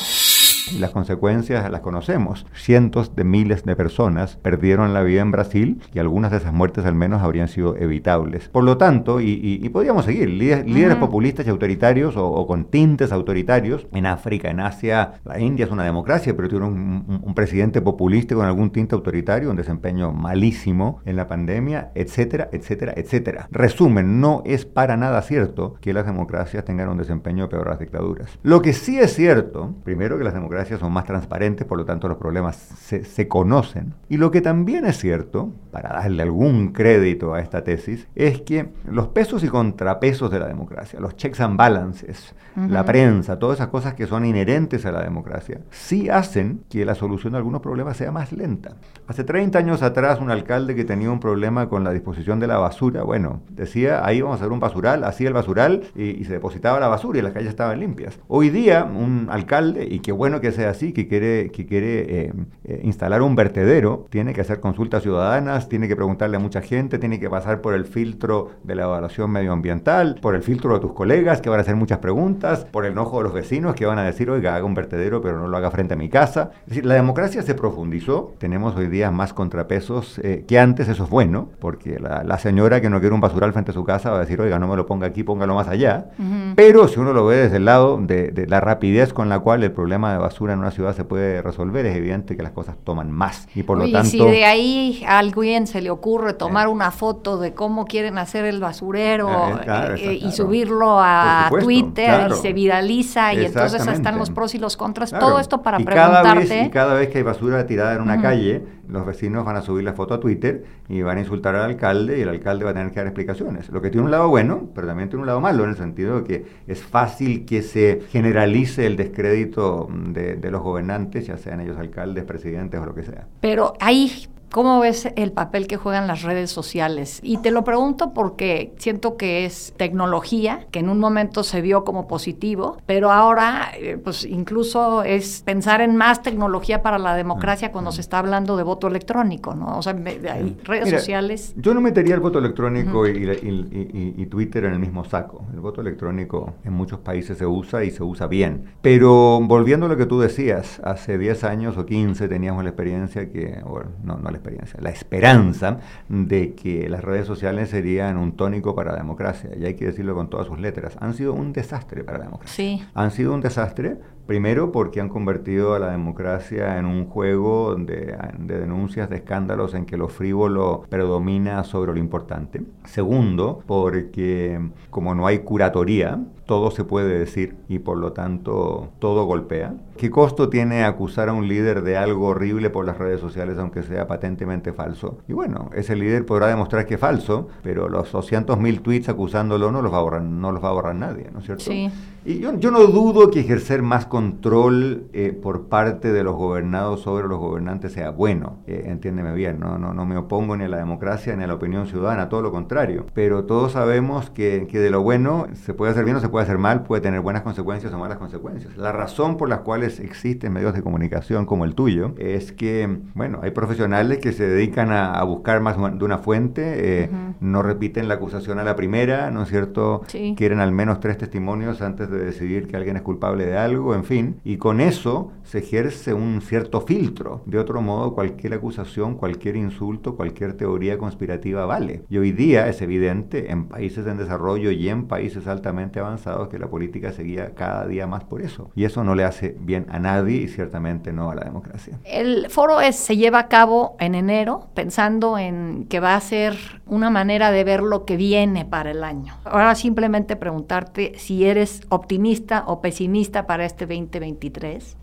Las 0.73 0.91
consecuencias 0.91 1.69
las 1.71 1.81
conocemos. 1.81 2.45
Cientos 2.53 3.15
de 3.15 3.23
miles 3.23 3.63
de 3.63 3.75
personas 3.75 4.37
perdieron 4.37 4.93
la 4.93 5.01
vida 5.01 5.21
en 5.21 5.31
Brasil 5.31 5.81
y 5.93 5.99
algunas 5.99 6.31
de 6.31 6.37
esas 6.37 6.53
muertes 6.53 6.85
al 6.85 6.95
menos 6.95 7.21
habrían 7.21 7.47
sido 7.47 7.75
evitables. 7.77 8.49
Por 8.49 8.63
lo 8.63 8.77
tanto, 8.77 9.21
y, 9.21 9.67
podríamos 9.69 10.05
seguir, 10.05 10.29
líderes, 10.29 10.95
populistas 10.97 11.47
y 11.47 11.49
autoritarios 11.49 12.15
o, 12.17 12.45
con 12.47 12.65
tintes 12.65 13.11
autoritarios, 13.11 13.87
en 13.93 14.05
África, 14.05 14.49
en 14.49 14.59
Asia, 14.59 15.13
la 15.23 15.39
India 15.39 15.65
es 15.65 15.71
una 15.71 15.83
democracia, 15.83 16.35
pero 16.35 16.49
tiene 16.49 16.65
un, 16.65 17.21
un, 17.23 17.33
presidente 17.33 17.81
populista 17.81 18.35
con 18.35 18.45
algún 18.45 18.71
tinte 18.71 18.95
autoritario, 18.95 19.49
un 19.49 19.55
desempeño 19.55 20.11
malísimo 20.11 21.01
en 21.05 21.15
la 21.15 21.27
pandemia, 21.27 21.91
etcétera, 21.95 22.49
etcétera, 22.51 22.93
etcétera. 22.95 23.47
Resumen, 23.51 24.19
no 24.19 24.41
es 24.45 24.65
para 24.65 24.97
nada 24.97 25.21
cierto 25.21 25.75
que 25.81 25.93
las 25.93 26.05
democracias 26.05 26.65
tengan 26.65 26.89
un 26.89 26.97
desempeño 26.97 27.47
peor 27.49 27.67
a 27.67 27.71
las 27.71 27.79
dictaduras. 27.79 28.39
Lo 28.43 28.61
que 28.61 28.73
sí 28.73 28.99
es 28.99 29.13
cierto, 29.13 29.75
primero 29.83 30.17
que 30.17 30.23
las 30.23 30.33
democracias 30.33 30.56
son 30.65 30.91
más 30.91 31.05
transparentes, 31.05 31.65
por 31.67 31.77
lo 31.77 31.85
tanto 31.85 32.07
los 32.07 32.17
problemas 32.17 32.55
se, 32.55 33.03
se, 33.03 33.27
conocen. 33.27 33.93
Y 34.09 34.17
lo 34.17 34.31
que 34.31 34.41
también 34.41 34.85
es 34.85 34.97
cierto, 34.97 35.51
para 35.71 35.89
darle 35.89 36.23
algún 36.23 36.73
crédito 36.73 37.33
a 37.33 37.41
esta 37.41 37.63
tesis, 37.63 38.07
es 38.15 38.41
que 38.41 38.69
los 38.89 39.07
pesos 39.09 39.43
y 39.43 39.47
contrapesos 39.47 40.31
de 40.31 40.39
la 40.39 40.47
democracia, 40.47 40.99
los 40.99 41.15
checks 41.15 41.39
and 41.41 41.57
balances, 41.57 42.33
la 42.55 42.83
prensa, 42.83 43.37
todas 43.37 43.59
esas 43.59 43.67
cosas 43.67 43.93
que 43.93 44.07
son 44.07 44.25
inherentes 44.25 44.85
a 44.87 44.91
la 44.91 45.03
democracia, 45.03 45.59
sí 45.69 46.09
hacen 46.09 46.61
que 46.69 46.85
la 46.85 46.95
solución 46.95 47.33
de 47.33 47.37
algunos 47.37 47.61
problemas 47.61 47.97
sea 47.97 48.11
más 48.11 48.31
lenta. 48.31 48.71
Hace 49.07 49.23
30 49.23 49.59
años 49.59 49.83
atrás, 49.83 50.19
un 50.19 50.31
alcalde 50.31 50.73
que 50.73 50.83
tenía 50.83 51.11
un 51.11 51.19
problema 51.19 51.69
con 51.69 51.83
la 51.83 51.91
disposición 51.91 52.39
de 52.39 52.47
la 52.47 52.57
basura, 52.57 53.03
bueno, 53.03 53.41
decía, 53.49 54.05
ahí 54.05 54.21
vamos 54.21 54.39
a 54.39 54.43
hacer 54.43 54.51
un 54.51 54.59
basural, 54.59 55.03
hacía 55.03 55.27
el 55.27 55.33
basural 55.33 55.83
y, 55.95 56.25
se 56.25 56.33
depositaba 56.33 56.79
la 56.79 56.87
basura 56.87 57.19
y 57.19 57.21
las 57.21 57.31
calles 57.31 57.49
estaban 57.49 57.79
limpias. 57.79 58.19
Hoy 58.27 58.49
día, 58.49 58.83
un 58.83 59.27
alcalde, 59.29 59.87
y 59.89 59.99
qué 59.99 60.11
bueno 60.11 60.41
que 60.41 60.46
sea 60.51 60.69
así, 60.69 60.93
que 60.93 61.07
quiere, 61.07 61.51
que 61.51 61.65
quiere 61.65 61.99
eh, 61.99 62.33
eh, 62.65 62.81
instalar 62.83 63.21
un 63.21 63.35
vertedero, 63.35 64.05
tiene 64.09 64.33
que 64.33 64.41
hacer 64.41 64.59
consultas 64.59 65.03
ciudadanas, 65.03 65.69
tiene 65.69 65.87
que 65.87 65.95
preguntarle 65.95 66.37
a 66.37 66.39
mucha 66.39 66.61
gente, 66.61 66.99
tiene 66.99 67.19
que 67.19 67.29
pasar 67.29 67.61
por 67.61 67.73
el 67.73 67.85
filtro 67.85 68.51
de 68.63 68.75
la 68.75 68.83
evaluación 68.83 69.31
medioambiental, 69.31 70.17
por 70.21 70.35
el 70.35 70.43
filtro 70.43 70.73
de 70.73 70.79
tus 70.79 70.93
colegas 70.93 71.41
que 71.41 71.49
van 71.49 71.59
a 71.59 71.61
hacer 71.61 71.75
muchas 71.75 71.99
preguntas, 71.99 72.65
por 72.65 72.85
el 72.85 72.93
enojo 72.93 73.17
de 73.17 73.23
los 73.25 73.33
vecinos 73.33 73.75
que 73.75 73.85
van 73.85 73.99
a 73.99 74.03
decir, 74.03 74.29
oiga, 74.29 74.55
haga 74.55 74.65
un 74.65 74.73
vertedero 74.73 75.21
pero 75.21 75.39
no 75.39 75.47
lo 75.47 75.57
haga 75.57 75.71
frente 75.71 75.93
a 75.93 75.97
mi 75.97 76.09
casa. 76.09 76.51
Es 76.61 76.69
decir, 76.69 76.85
la 76.85 76.95
democracia 76.95 77.41
se 77.41 77.55
profundizó, 77.55 78.33
tenemos 78.37 78.75
hoy 78.75 78.87
día 78.87 79.11
más 79.11 79.33
contrapesos 79.33 80.19
eh, 80.23 80.45
que 80.47 80.59
antes, 80.59 80.87
eso 80.87 81.05
es 81.05 81.09
bueno, 81.09 81.49
porque 81.59 81.99
la, 81.99 82.37
señora 82.37 82.81
que 82.81 82.89
no 82.89 82.99
quiere 82.99 83.15
un 83.15 83.21
basural 83.21 83.51
frente 83.51 83.71
a 83.71 83.73
su 83.73 83.83
casa 83.83 84.11
va 84.11 84.17
a 84.17 84.19
decir, 84.21 84.39
oiga, 84.39 84.59
no 84.59 84.67
me 84.67 84.75
lo 84.75 84.85
ponga 84.85 85.07
aquí, 85.07 85.23
póngalo 85.23 85.55
más 85.55 85.67
allá. 85.67 86.11
Pero 86.55 86.87
si 86.87 86.99
uno 86.99 87.13
lo 87.13 87.25
ve 87.25 87.37
desde 87.37 87.57
el 87.57 87.65
lado 87.65 87.99
de, 87.99 88.31
de 88.31 88.47
la 88.47 88.59
rapidez 88.59 89.11
con 89.11 89.27
la 89.27 89.39
cual 89.39 89.63
el 89.63 89.71
problema 89.71 90.11
de 90.11 90.19
basura 90.19 90.36
en 90.45 90.59
una 90.59 90.71
ciudad 90.71 90.95
se 90.95 91.03
puede 91.03 91.41
resolver, 91.41 91.85
es 91.85 91.95
evidente 91.95 92.37
que 92.37 92.43
las 92.43 92.51
cosas 92.51 92.75
toman 92.83 93.11
más. 93.11 93.47
Y 93.55 93.63
por 93.63 93.77
lo 93.77 93.91
tanto. 93.91 94.09
si 94.09 94.19
de 94.19 94.45
ahí 94.45 95.03
a 95.07 95.17
alguien 95.19 95.67
se 95.67 95.81
le 95.81 95.89
ocurre 95.89 96.33
tomar 96.33 96.67
eh. 96.67 96.71
una 96.71 96.91
foto 96.91 97.37
de 97.37 97.53
cómo 97.53 97.85
quieren 97.85 98.17
hacer 98.17 98.45
el 98.45 98.59
basurero 98.59 99.59
eh, 99.59 99.95
eh, 99.97 100.19
y 100.21 100.31
subirlo 100.31 100.99
a 100.99 101.49
Twitter 101.59 102.29
y 102.31 102.33
se 102.35 102.53
viraliza 102.53 103.33
y 103.33 103.45
entonces 103.45 103.85
están 103.87 104.17
los 104.17 104.29
pros 104.29 104.53
y 104.55 104.59
los 104.59 104.77
contras, 104.77 105.11
todo 105.11 105.39
esto 105.39 105.61
para 105.61 105.77
preguntarte. 105.77 106.21
Cada 106.21 106.33
vez, 106.33 106.67
y 106.67 106.69
cada 106.69 106.93
vez 106.93 107.09
que 107.09 107.17
hay 107.17 107.23
basura 107.23 107.65
tirada 107.65 107.93
en 107.95 108.01
una 108.01 108.21
calle, 108.21 108.63
los 108.87 109.05
vecinos 109.05 109.45
van 109.45 109.55
a 109.55 109.61
subir 109.61 109.83
la 109.83 109.93
foto 109.93 110.13
a 110.13 110.19
Twitter 110.19 110.63
y 110.87 111.01
van 111.01 111.17
a 111.17 111.21
insultar 111.21 111.55
al 111.55 111.63
alcalde 111.63 112.17
y 112.17 112.21
el 112.21 112.29
alcalde 112.29 112.65
va 112.65 112.71
a 112.71 112.73
tener 112.73 112.91
que 112.91 112.99
dar 112.99 113.07
explicaciones. 113.07 113.69
Lo 113.69 113.81
que 113.81 113.89
tiene 113.89 114.05
un 114.05 114.11
lado 114.11 114.29
bueno, 114.29 114.69
pero 114.73 114.87
también 114.87 115.09
tiene 115.09 115.21
un 115.21 115.27
lado 115.27 115.41
malo, 115.41 115.63
en 115.63 115.71
el 115.71 115.77
sentido 115.77 116.21
de 116.21 116.23
que 116.23 116.45
es 116.67 116.83
fácil 116.83 117.45
que 117.45 117.61
se 117.61 118.01
generalice 118.09 118.85
el 118.85 118.95
descrédito 118.95 119.87
de, 119.91 120.35
de 120.35 120.51
los 120.51 120.61
gobernantes, 120.61 121.27
ya 121.27 121.37
sean 121.37 121.59
ellos 121.61 121.77
alcaldes, 121.77 122.23
presidentes 122.23 122.79
o 122.79 122.85
lo 122.85 122.95
que 122.95 123.03
sea. 123.03 123.27
Pero 123.41 123.73
hay 123.79 124.27
¿Cómo 124.51 124.79
ves 124.79 125.09
el 125.17 125.33
papel 125.33 125.67
que 125.67 125.75
juegan 125.75 126.07
las 126.07 126.23
redes 126.23 126.49
sociales? 126.51 127.19
Y 127.21 127.37
te 127.37 127.51
lo 127.51 127.63
pregunto 127.63 128.13
porque 128.13 128.73
siento 128.77 129.17
que 129.17 129.45
es 129.45 129.73
tecnología, 129.75 130.67
que 130.71 130.79
en 130.79 130.89
un 130.89 130.99
momento 130.99 131.43
se 131.43 131.61
vio 131.61 131.83
como 131.83 132.07
positivo, 132.07 132.77
pero 132.85 133.11
ahora 133.11 133.71
eh, 133.77 133.97
pues 134.01 134.23
incluso 134.23 135.03
es 135.03 135.41
pensar 135.43 135.81
en 135.81 135.97
más 135.97 136.21
tecnología 136.21 136.81
para 136.81 136.97
la 136.97 137.15
democracia 137.15 137.71
cuando 137.71 137.91
se 137.91 138.01
está 138.01 138.19
hablando 138.19 138.55
de 138.55 138.63
voto 138.63 138.87
electrónico, 138.87 139.53
¿no? 139.53 139.77
O 139.77 139.81
sea, 139.81 139.93
hay 140.31 140.57
redes 140.63 140.89
sociales. 140.89 141.53
Yo 141.57 141.73
no 141.73 141.81
metería 141.81 142.15
el 142.15 142.21
voto 142.21 142.39
electrónico 142.39 143.05
y, 143.07 144.25
Twitter 144.27 144.65
en 144.65 144.73
el 144.73 144.79
mismo 144.79 145.05
saco. 145.05 145.45
El 145.53 145.61
voto 145.61 145.81
electrónico 145.81 146.55
en 146.63 146.73
muchos 146.73 146.99
países 146.99 147.37
se 147.37 147.45
usa 147.45 147.83
y 147.83 147.91
se 147.91 148.03
usa 148.03 148.27
bien. 148.27 148.65
Pero 148.81 149.39
volviendo 149.41 149.85
a 149.85 149.89
lo 149.89 149.97
que 149.97 150.05
tú 150.05 150.19
decías, 150.19 150.81
hace 150.83 151.17
10 151.17 151.43
años 151.43 151.77
o 151.77 151.85
15 151.85 152.27
teníamos 152.27 152.63
la 152.63 152.69
experiencia 152.69 153.31
que, 153.31 153.61
bueno, 153.65 153.91
no, 154.03 154.17
no 154.17 154.36
experiencia, 154.37 154.79
la 154.81 154.89
esperanza 154.89 155.79
de 156.09 156.53
que 156.55 156.89
las 156.89 157.03
redes 157.03 157.27
sociales 157.27 157.69
serían 157.69 158.17
un 158.17 158.35
tónico 158.35 158.75
para 158.75 158.91
la 158.91 158.97
democracia. 158.97 159.51
Y 159.59 159.65
hay 159.65 159.75
que 159.75 159.85
decirlo 159.85 160.15
con 160.15 160.29
todas 160.29 160.47
sus 160.47 160.59
letras. 160.59 160.97
Han 160.99 161.13
sido 161.13 161.33
un 161.33 161.53
desastre 161.53 162.03
para 162.03 162.19
la 162.19 162.25
democracia. 162.25 162.55
Sí. 162.55 162.85
Han 162.93 163.11
sido 163.11 163.33
un 163.33 163.41
desastre 163.41 163.97
Primero 164.27 164.73
porque 164.73 164.99
han 164.99 165.07
convertido 165.07 165.73
a 165.73 165.79
la 165.79 165.89
democracia 165.89 166.77
en 166.77 166.85
un 166.85 167.05
juego 167.05 167.75
de, 167.75 168.17
denuncias, 168.37 169.09
de 169.09 169.17
escándalos 169.17 169.73
en 169.73 169.85
que 169.85 169.95
lo 169.95 170.09
frívolo 170.09 170.83
predomina 170.89 171.63
sobre 171.63 171.93
lo 171.93 171.99
importante. 171.99 172.61
Segundo, 172.83 173.63
porque 173.65 174.59
como 174.89 175.15
no 175.15 175.27
hay 175.27 175.39
curatoría, 175.39 176.19
todo 176.45 176.71
se 176.71 176.83
puede 176.83 177.19
decir 177.19 177.55
y 177.67 177.79
por 177.79 177.97
lo 177.97 178.13
tanto 178.13 178.89
todo 178.99 179.25
golpea. 179.25 179.75
¿Qué 179.97 180.09
costo 180.09 180.49
tiene 180.49 180.83
acusar 180.83 181.29
a 181.29 181.33
un 181.33 181.47
líder 181.47 181.81
de 181.83 181.97
algo 181.97 182.27
horrible 182.27 182.69
por 182.69 182.85
las 182.85 182.97
redes 182.97 183.19
sociales 183.19 183.57
aunque 183.57 183.83
sea 183.83 184.07
patentemente 184.07 184.73
falso? 184.73 185.19
Y 185.27 185.33
bueno, 185.33 185.69
ese 185.73 185.95
líder 185.95 186.25
podrá 186.25 186.47
demostrar 186.47 186.85
que 186.85 186.95
es 186.95 186.99
falso, 186.99 187.49
pero 187.63 187.89
los 187.89 188.13
200.000 188.13 188.81
tweets 188.81 189.09
acusándolo 189.09 189.71
no 189.71 189.81
los 189.81 189.93
va 189.93 189.97
a 189.97 190.01
borrar, 190.01 190.21
no 190.21 190.51
los 190.51 190.63
va 190.63 190.69
a 190.69 190.73
borrar 190.73 190.95
nadie, 190.95 191.29
¿no 191.31 191.39
es 191.39 191.45
cierto? 191.45 191.65
Sí. 191.65 191.89
Y 192.25 192.39
yo, 192.39 192.57
yo, 192.59 192.71
no 192.71 192.79
dudo 192.87 193.31
que 193.31 193.39
ejercer 193.39 193.81
más 193.81 194.05
control 194.17 195.09
eh, 195.13 195.31
por 195.31 195.67
parte 195.67 196.11
de 196.11 196.23
los 196.23 196.35
gobernados 196.35 197.01
sobre 197.01 197.27
los 197.27 197.37
gobernantes 197.37 197.93
sea 197.93 198.09
bueno, 198.09 198.63
eh, 198.65 198.85
entiéndeme 198.87 199.31
bien, 199.33 199.59
¿no? 199.59 199.77
No, 199.77 199.93
no 199.93 200.05
me 200.07 200.17
opongo 200.17 200.57
ni 200.57 200.63
a 200.63 200.67
la 200.67 200.77
democracia 200.77 201.35
ni 201.35 201.43
a 201.43 201.47
la 201.47 201.53
opinión 201.53 201.85
ciudadana, 201.85 202.27
todo 202.27 202.41
lo 202.41 202.51
contrario. 202.51 203.05
Pero 203.13 203.43
todos 203.43 203.73
sabemos 203.73 204.31
que, 204.31 204.65
que 204.67 204.79
de 204.79 204.89
lo 204.89 205.03
bueno 205.03 205.45
se 205.53 205.75
puede 205.75 205.91
hacer 205.91 206.03
bien 206.03 206.17
o 206.17 206.19
se 206.19 206.29
puede 206.29 206.45
hacer 206.45 206.57
mal, 206.57 206.81
puede 206.81 207.03
tener 207.03 207.21
buenas 207.21 207.43
consecuencias 207.43 207.93
o 207.93 207.99
malas 207.99 208.17
consecuencias. 208.17 208.75
La 208.75 208.91
razón 208.91 209.37
por 209.37 209.49
las 209.49 209.59
cuales 209.59 209.99
existen 209.99 210.51
medios 210.51 210.73
de 210.73 210.81
comunicación 210.81 211.45
como 211.45 211.63
el 211.63 211.75
tuyo 211.75 212.15
es 212.17 212.51
que, 212.51 212.89
bueno, 213.13 213.41
hay 213.43 213.51
profesionales 213.51 214.17
que 214.17 214.31
se 214.31 214.47
dedican 214.47 214.91
a, 214.91 215.21
buscar 215.25 215.61
más 215.61 215.77
de 215.77 216.03
una 216.03 216.17
fuente, 216.17 217.03
eh, 217.03 217.09
no 217.39 217.61
repiten 217.61 218.07
la 218.07 218.15
acusación 218.15 218.57
a 218.57 218.63
la 218.63 218.75
primera, 218.75 219.29
¿no 219.29 219.43
es 219.43 219.49
cierto? 219.49 220.01
Quieren 220.35 220.59
al 220.59 220.71
menos 220.71 221.01
tres 221.01 221.19
testimonios 221.19 221.83
antes 221.83 222.09
de 222.09 222.17
decidir 222.17 222.67
que 222.67 222.77
alguien 222.77 222.95
es 222.95 223.03
culpable 223.03 223.45
de 223.45 223.57
algo, 223.57 223.93
en 223.93 224.06
fin, 224.07 224.39
y 224.43 224.57
con 224.57 224.81
eso 224.81 225.31
se 225.43 225.59
ejerce 225.59 226.13
un 226.13 226.41
cierto 226.41 226.81
filtro. 226.81 227.41
De 227.45 227.59
otro 227.59 227.81
modo, 227.81 228.13
cualquier 228.13 228.53
acusación, 228.53 229.15
cualquier 229.15 229.55
insulto, 229.55 230.15
cualquier 230.15 230.53
teoría 230.53 230.97
conspirativa 230.97 231.65
vale. 231.65 232.03
Y 232.09 232.17
hoy 232.17 232.31
día 232.31 232.67
es 232.67 232.81
evidente 232.81 233.51
en 233.51 233.67
países 233.67 234.07
en 234.07 234.17
desarrollo 234.17 234.71
y 234.71 234.89
en 234.89 235.07
países 235.07 235.47
altamente 235.47 235.99
avanzados 235.99 236.49
que 236.49 236.59
la 236.59 236.67
política 236.67 237.11
seguía 237.11 237.53
cada 237.53 237.85
día 237.87 238.07
más 238.07 238.23
por 238.23 238.41
eso. 238.41 238.71
Y 238.75 238.85
eso 238.85 239.03
no 239.03 239.15
le 239.15 239.23
hace 239.23 239.55
bien 239.59 239.85
a 239.89 239.99
nadie 239.99 240.37
y 240.37 240.47
ciertamente 240.47 241.13
no 241.13 241.29
a 241.29 241.35
la 241.35 241.43
democracia. 241.43 241.99
El 242.03 242.49
foro 242.49 242.81
es, 242.81 242.95
se 242.95 243.17
lleva 243.17 243.39
a 243.39 243.47
cabo 243.47 243.95
en 243.99 244.15
enero 244.15 244.67
pensando 244.73 245.37
en 245.37 245.85
que 245.89 245.99
va 245.99 246.15
a 246.15 246.21
ser 246.21 246.57
una 246.85 247.09
manera 247.09 247.51
de 247.51 247.63
ver 247.63 247.81
lo 247.81 248.05
que 248.05 248.17
viene 248.17 248.65
para 248.65 248.91
el 248.91 249.03
año. 249.03 249.35
Ahora 249.43 249.75
simplemente 249.75 250.35
preguntarte 250.35 251.13
si 251.17 251.45
eres 251.45 251.81
optimista 251.89 252.63
o 252.67 252.81
pesimista 252.81 253.45
para 253.45 253.65
este 253.65 253.85
2023 254.05 254.97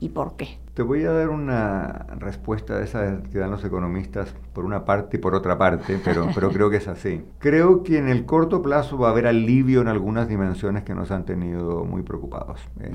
y 0.00 0.08
por 0.10 0.36
qué. 0.36 0.58
Te 0.74 0.82
voy 0.82 1.04
a 1.04 1.12
dar 1.12 1.28
una 1.28 2.06
respuesta 2.18 2.78
de 2.78 2.84
esas 2.84 3.28
que 3.28 3.38
dan 3.38 3.50
los 3.50 3.64
economistas 3.64 4.34
por 4.52 4.64
una 4.64 4.84
parte 4.84 5.16
y 5.16 5.20
por 5.20 5.34
otra 5.34 5.58
parte, 5.58 6.00
pero, 6.04 6.28
pero 6.34 6.50
creo 6.50 6.70
que 6.70 6.76
es 6.76 6.88
así. 6.88 7.24
Creo 7.38 7.82
que 7.82 7.98
en 7.98 8.08
el 8.08 8.24
corto 8.24 8.62
plazo 8.62 8.98
va 8.98 9.08
a 9.08 9.10
haber 9.10 9.26
alivio 9.26 9.80
en 9.80 9.88
algunas 9.88 10.28
dimensiones 10.28 10.84
que 10.84 10.94
nos 10.94 11.10
han 11.10 11.24
tenido 11.24 11.84
muy 11.84 12.02
preocupados. 12.02 12.60
Eh, 12.80 12.92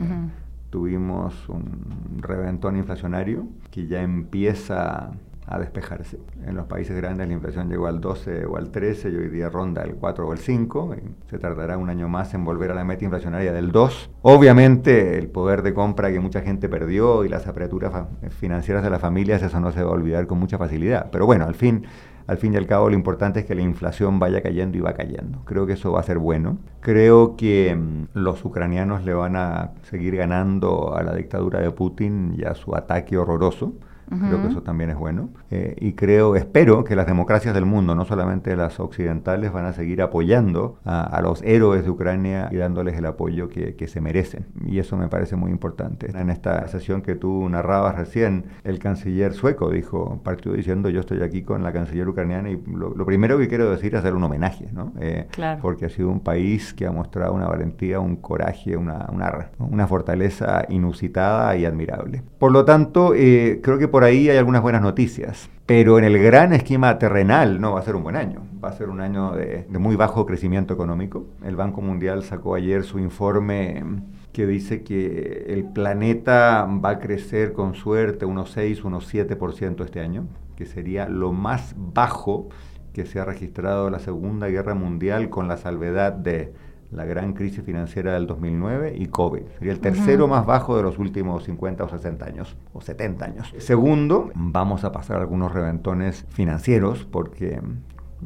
tuvimos 0.69 1.49
un 1.49 2.19
reventón 2.19 2.77
inflacionario 2.77 3.47
que 3.69 3.87
ya 3.87 4.01
empieza 4.01 5.11
a 5.47 5.59
despejarse. 5.59 6.19
En 6.45 6.55
los 6.55 6.67
países 6.67 6.95
grandes 6.95 7.27
la 7.27 7.33
inflación 7.33 7.69
llegó 7.69 7.87
al 7.87 7.99
12 7.99 8.45
o 8.45 8.57
al 8.57 8.71
13 8.71 9.09
y 9.09 9.15
hoy 9.15 9.29
día 9.29 9.49
ronda 9.49 9.83
el 9.83 9.95
4 9.95 10.27
o 10.27 10.33
el 10.33 10.39
5. 10.39 10.95
Y 10.95 11.29
se 11.29 11.39
tardará 11.39 11.77
un 11.77 11.89
año 11.89 12.07
más 12.07 12.33
en 12.33 12.45
volver 12.45 12.71
a 12.71 12.75
la 12.75 12.83
meta 12.83 13.03
inflacionaria 13.03 13.51
del 13.51 13.71
2. 13.71 14.11
Obviamente 14.21 15.17
el 15.17 15.27
poder 15.27 15.61
de 15.61 15.73
compra 15.73 16.11
que 16.11 16.19
mucha 16.19 16.41
gente 16.41 16.69
perdió 16.69 17.25
y 17.25 17.29
las 17.29 17.47
aperturas 17.47 18.07
financieras 18.39 18.83
de 18.83 18.89
las 18.89 19.01
familias, 19.01 19.43
eso 19.43 19.59
no 19.59 19.71
se 19.71 19.83
va 19.83 19.89
a 19.89 19.93
olvidar 19.93 20.27
con 20.27 20.39
mucha 20.39 20.57
facilidad. 20.57 21.09
Pero 21.11 21.25
bueno, 21.25 21.45
al 21.45 21.55
fin, 21.55 21.85
al 22.25 22.37
fin 22.37 22.53
y 22.53 22.57
al 22.57 22.65
cabo 22.65 22.89
lo 22.89 22.95
importante 22.95 23.41
es 23.41 23.45
que 23.45 23.55
la 23.55 23.61
inflación 23.61 24.19
vaya 24.19 24.41
cayendo 24.41 24.77
y 24.77 24.81
va 24.81 24.93
cayendo. 24.93 25.41
Creo 25.45 25.65
que 25.65 25.73
eso 25.73 25.91
va 25.91 25.99
a 25.99 26.03
ser 26.03 26.19
bueno. 26.19 26.57
Creo 26.79 27.35
que 27.35 27.75
mm, 27.75 28.07
los 28.13 28.43
ucranianos 28.45 29.03
le 29.03 29.13
van 29.13 29.35
a 29.35 29.71
seguir 29.83 30.15
ganando 30.15 30.95
a 30.95 31.03
la 31.03 31.13
dictadura 31.13 31.59
de 31.59 31.71
Putin 31.71 32.35
y 32.37 32.45
a 32.45 32.55
su 32.55 32.75
ataque 32.75 33.17
horroroso. 33.17 33.73
Creo 34.09 34.41
que 34.41 34.47
eso 34.49 34.61
también 34.61 34.89
es 34.89 34.97
bueno. 34.97 35.29
Eh, 35.51 35.75
y 35.79 35.93
creo, 35.93 36.35
espero 36.35 36.83
que 36.83 36.95
las 36.95 37.07
democracias 37.07 37.53
del 37.53 37.65
mundo, 37.65 37.95
no 37.95 38.05
solamente 38.05 38.55
las 38.55 38.79
occidentales, 38.79 39.51
van 39.51 39.65
a 39.65 39.73
seguir 39.73 40.01
apoyando 40.01 40.79
a, 40.85 41.21
los 41.21 41.41
héroes 41.43 41.83
de 41.83 41.89
Ucrania 41.89 42.49
y 42.51 42.57
dándoles 42.57 42.97
el 42.97 43.05
apoyo 43.05 43.49
que, 43.49 43.83
se 43.87 43.99
merecen. 43.99 44.45
Y 44.65 44.79
eso 44.79 44.95
me 44.95 45.09
parece 45.09 45.35
muy 45.35 45.51
importante. 45.51 46.09
En 46.17 46.29
esta 46.29 46.67
sesión 46.69 47.01
que 47.01 47.15
tú 47.15 47.47
narrabas 47.49 47.95
recién, 47.95 48.45
el 48.63 48.79
canciller 48.79 49.33
sueco 49.33 49.69
dijo, 49.69 50.21
partió 50.23 50.53
diciendo, 50.53 50.89
yo 50.89 51.01
estoy 51.01 51.21
aquí 51.21 51.43
con 51.43 51.63
la 51.63 51.73
canciller 51.73 52.07
ucraniana 52.07 52.49
y 52.49 52.61
lo, 52.65 53.05
primero 53.05 53.37
que 53.37 53.49
quiero 53.49 53.69
decir 53.69 53.93
es 53.93 53.99
hacer 53.99 54.15
un 54.15 54.23
homenaje, 54.23 54.69
¿no? 54.71 54.93
Eh, 54.99 55.27
porque 55.61 55.85
ha 55.85 55.89
sido 55.89 56.09
un 56.09 56.21
país 56.21 56.73
que 56.73 56.85
ha 56.85 56.91
mostrado 56.91 57.33
una 57.33 57.47
valentía, 57.47 57.99
un 57.99 58.15
coraje, 58.15 58.77
una, 58.77 59.07
una, 59.11 59.49
una 59.59 59.87
fortaleza 59.87 60.65
inusitada 60.69 61.55
y 61.57 61.65
admirable. 61.65 62.23
Por 62.39 62.51
lo 62.51 62.65
tanto, 62.65 63.13
eh, 63.15 63.59
creo 63.61 63.77
que 63.77 63.87
por 63.93 64.03
ahí 64.03 64.27
hay 64.27 64.37
algunas 64.37 64.63
buenas 64.63 64.81
noticias, 64.81 65.51
pero 65.67 65.99
en 65.99 66.03
el 66.03 66.17
gran 66.17 66.51
esquema 66.51 66.97
terrenal 66.97 67.61
no 67.61 67.73
va 67.73 67.79
a 67.79 67.83
ser 67.83 67.95
un 67.95 68.01
buen 68.01 68.15
año, 68.15 68.41
va 68.59 68.69
a 68.69 68.73
ser 68.73 68.89
un 68.89 69.01
año 69.01 69.33
de, 69.33 69.67
muy 69.69 69.95
bajo 69.95 70.25
crecimiento 70.25 70.73
económico. 70.73 71.27
El 71.45 71.55
Banco 71.55 71.79
Mundial 71.79 72.23
sacó 72.23 72.55
ayer 72.55 72.85
su 72.85 72.97
informe 72.97 73.83
que 74.31 74.47
dice 74.47 74.81
que 74.81 75.45
el 75.47 75.65
planeta 75.65 76.67
va 76.83 76.89
a 76.89 76.97
crecer 76.97 77.53
con 77.53 77.75
suerte 77.75 78.25
unos 78.25 78.49
6, 78.53 78.83
unos 78.83 79.13
7% 79.13 79.85
este 79.85 79.99
año, 79.99 80.25
que 80.55 80.65
sería 80.65 81.07
lo 81.07 81.31
más 81.31 81.75
bajo 81.77 82.49
que 82.93 83.05
se 83.05 83.19
ha 83.19 83.25
registrado 83.25 83.91
la 83.91 83.99
Segunda 83.99 84.47
Guerra 84.47 84.73
Mundial 84.73 85.29
con 85.29 85.47
la 85.47 85.57
salvedad 85.57 86.13
de 86.13 86.51
la 86.93 87.05
gran 87.05 87.33
crisis 87.33 87.63
financiera 87.63 88.13
del 88.13 88.27
2009 88.27 88.95
y 88.97 89.07
COVID. 89.07 89.43
Sería 89.57 89.73
el 89.73 89.79
tercero 89.79 90.27
más 90.27 90.45
bajo 90.45 90.77
de 90.77 90.83
los 90.83 90.97
últimos 90.99 91.43
50 91.43 91.83
o 91.83 91.89
60 91.89 92.25
años, 92.25 92.55
o 92.73 92.81
70 92.81 93.25
años. 93.25 93.53
Segundo, 93.57 94.31
vamos 94.35 94.83
a 94.83 94.91
pasar 94.91 95.19
algunos 95.19 95.51
reventones 95.51 96.25
financieros 96.29 97.05
porque 97.05 97.59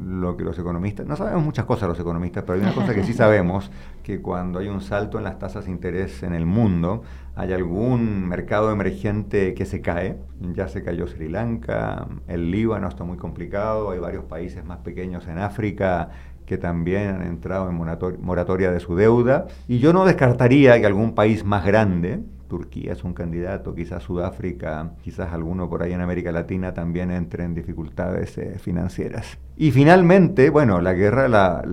lo 0.04 0.36
que 0.36 0.44
los 0.44 0.58
economistas, 0.58 1.06
no 1.06 1.16
sabemos 1.16 1.44
muchas 1.44 1.64
cosas 1.64 1.88
los 1.88 1.98
economistas, 1.98 2.44
pero 2.44 2.54
hay 2.54 2.60
una 2.60 2.74
cosa 2.74 2.94
que 2.94 3.04
sí 3.04 3.12
sabemos, 3.14 3.70
que 4.02 4.20
cuando 4.20 4.58
hay 4.58 4.68
un 4.68 4.80
salto 4.80 5.18
en 5.18 5.24
las 5.24 5.38
tasas 5.38 5.64
de 5.64 5.70
interés 5.70 6.22
en 6.22 6.34
el 6.34 6.46
mundo, 6.46 7.02
hay 7.34 7.52
algún 7.52 8.26
mercado 8.26 8.70
emergente 8.72 9.54
que 9.54 9.64
se 9.64 9.80
cae, 9.80 10.18
ya 10.40 10.68
se 10.68 10.82
cayó 10.82 11.06
Sri 11.06 11.28
Lanka, 11.28 12.06
el 12.26 12.50
Líbano 12.50 12.88
está 12.88 13.04
muy 13.04 13.16
complicado, 13.16 13.90
hay 13.90 13.98
varios 13.98 14.24
países 14.24 14.64
más 14.64 14.78
pequeños 14.78 15.26
en 15.28 15.38
África 15.38 16.10
que 16.48 16.56
también 16.56 17.08
han 17.08 17.22
entrado 17.22 17.68
en 17.68 17.76
moratoria 18.20 18.72
de 18.72 18.80
su 18.80 18.96
deuda. 18.96 19.46
Y 19.68 19.78
yo 19.78 19.92
no 19.92 20.06
descartaría 20.06 20.80
que 20.80 20.86
algún 20.86 21.14
país 21.14 21.44
más 21.44 21.64
grande, 21.64 22.20
Turquía 22.48 22.92
es 22.92 23.04
un 23.04 23.14
candidato, 23.14 23.74
quizás 23.74 24.02
Sudáfrica, 24.02 24.92
quizás 25.02 25.32
alguno 25.32 25.68
por 25.68 25.82
ahí 25.82 25.92
en 25.92 26.00
América 26.00 26.32
Latina 26.32 26.74
también 26.74 27.10
entre 27.10 27.44
en 27.44 27.54
dificultades 27.54 28.36
eh, 28.38 28.58
financieras. 28.58 29.38
Y 29.60 29.72
finalmente, 29.72 30.50
bueno, 30.50 30.80
la 30.80 30.92
guerra 30.92 31.26
la, 31.26 31.64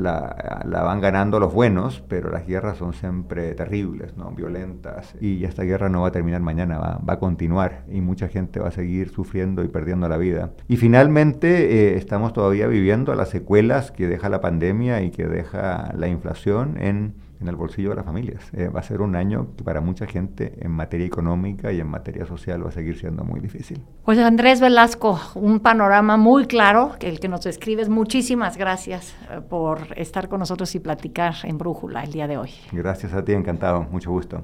van 0.72 1.02
ganando 1.02 1.40
los 1.40 1.54
buenos, 1.54 2.04
pero 2.08 2.32
las 2.32 2.48
guerras 2.48 2.80
son 2.80 2.94
siempre 2.94 3.54
terribles, 3.54 4.18
¿no? 4.18 4.32
violentas. 4.32 5.16
Y 5.22 5.44
esta 5.46 5.62
guerra 5.62 5.88
no 5.88 6.02
va 6.02 6.08
a 6.08 6.12
terminar 6.12 6.42
mañana, 6.42 6.80
va, 6.80 7.00
va 7.08 7.14
a 7.14 7.20
continuar 7.20 7.84
y 7.88 8.02
mucha 8.02 8.28
gente 8.28 8.60
va 8.60 8.70
a 8.70 8.72
seguir 8.72 9.10
sufriendo 9.10 9.64
y 9.64 9.68
perdiendo 9.68 10.10
la 10.10 10.18
vida. 10.18 10.52
Y 10.68 10.78
finalmente 10.78 11.94
eh, 11.94 11.98
estamos 11.98 12.34
todavía 12.34 12.66
viviendo 12.66 13.14
las 13.14 13.30
secuelas 13.30 13.92
que 13.92 14.08
deja 14.08 14.30
la 14.30 14.42
pandemia 14.42 15.04
y 15.04 15.12
que 15.12 15.28
deja 15.28 15.94
la 15.96 16.08
inflación 16.08 16.78
en 16.80 17.14
en 17.46 17.50
el 17.50 17.56
bolsillo 17.56 17.90
de 17.92 17.96
las 17.96 18.06
familias. 18.06 18.42
Eh, 18.54 18.70
va 18.70 18.80
a 18.80 18.84
ser 18.84 19.02
un 19.02 19.16
año 19.16 19.50
que 19.56 19.64
para 19.64 19.82
mucha 19.82 20.08
gente 20.08 20.58
en 20.60 20.72
materia 20.72 21.06
económica 21.06 21.72
y 21.72 21.80
en 21.80 21.88
materia 21.88 22.26
social 22.26 22.66
va 22.66 22.70
a 22.70 22.72
seguir 22.72 22.98
siendo 22.98 23.24
muy 23.24 23.40
difícil. 23.40 23.84
Pues 24.04 24.18
Andrés 24.20 24.60
Velasco, 24.60 25.20
un 25.36 25.60
panorama 25.60 26.18
muy 26.18 26.46
claro, 26.46 26.96
que 27.00 27.08
el 27.08 27.20
que 27.20 27.28
nos 27.28 27.46
escribes. 27.46 27.88
Muchísimas 27.88 28.58
gracias 28.58 29.16
eh, 29.30 29.42
por 29.48 29.80
estar 29.96 30.28
con 30.28 30.40
nosotros 30.40 30.74
y 30.76 30.80
platicar 30.80 31.36
en 31.44 31.58
Brújula 31.58 32.04
el 32.04 32.12
día 32.12 32.28
de 32.28 32.38
hoy. 32.38 32.50
Gracias 32.72 33.14
a 33.14 33.24
ti, 33.24 33.34
encantado, 33.34 33.84
mucho 33.92 34.12
gusto. 34.12 34.44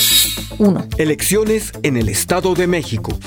1. 0.57 0.87
Elecciones 0.97 1.71
en 1.83 1.97
el 1.97 2.09
Estado 2.09 2.53
de 2.53 2.67
México. 2.67 3.17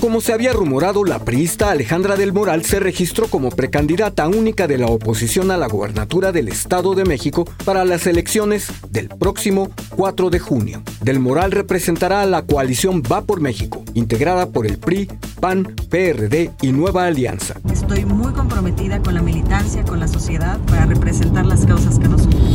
Como 0.00 0.20
se 0.20 0.32
había 0.32 0.52
rumorado, 0.52 1.04
la 1.04 1.24
priista 1.24 1.70
Alejandra 1.70 2.16
del 2.16 2.32
Moral 2.32 2.64
se 2.64 2.78
registró 2.78 3.28
como 3.28 3.50
precandidata 3.50 4.28
única 4.28 4.66
de 4.66 4.78
la 4.78 4.86
oposición 4.86 5.50
a 5.50 5.56
la 5.56 5.66
gobernatura 5.66 6.30
del 6.30 6.48
Estado 6.48 6.94
de 6.94 7.04
México 7.04 7.46
para 7.64 7.84
las 7.84 8.06
elecciones 8.06 8.68
del 8.90 9.08
próximo 9.08 9.70
4 9.96 10.30
de 10.30 10.38
junio. 10.38 10.82
Del 11.00 11.20
Moral 11.20 11.52
representará 11.52 12.20
a 12.20 12.26
la 12.26 12.42
coalición 12.42 13.02
Va 13.02 13.22
por 13.22 13.40
México, 13.40 13.82
integrada 13.94 14.50
por 14.50 14.66
el 14.66 14.78
PRI, 14.78 15.08
PAN, 15.40 15.74
PRD 15.88 16.50
y 16.60 16.72
Nueva 16.72 17.06
Alianza. 17.06 17.54
Estoy 17.72 18.04
muy 18.04 18.32
comprometida 18.32 19.02
con 19.02 19.14
la 19.14 19.22
militancia, 19.22 19.84
con 19.84 20.00
la 20.00 20.08
sociedad, 20.08 20.58
para 20.66 20.86
representar 20.86 21.46
las 21.46 21.64
causas 21.66 21.98
que 21.98 22.08
nos 22.08 22.22
unen. 22.26 22.53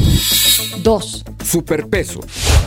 2. 0.84 1.26
Superpeso. 1.44 2.22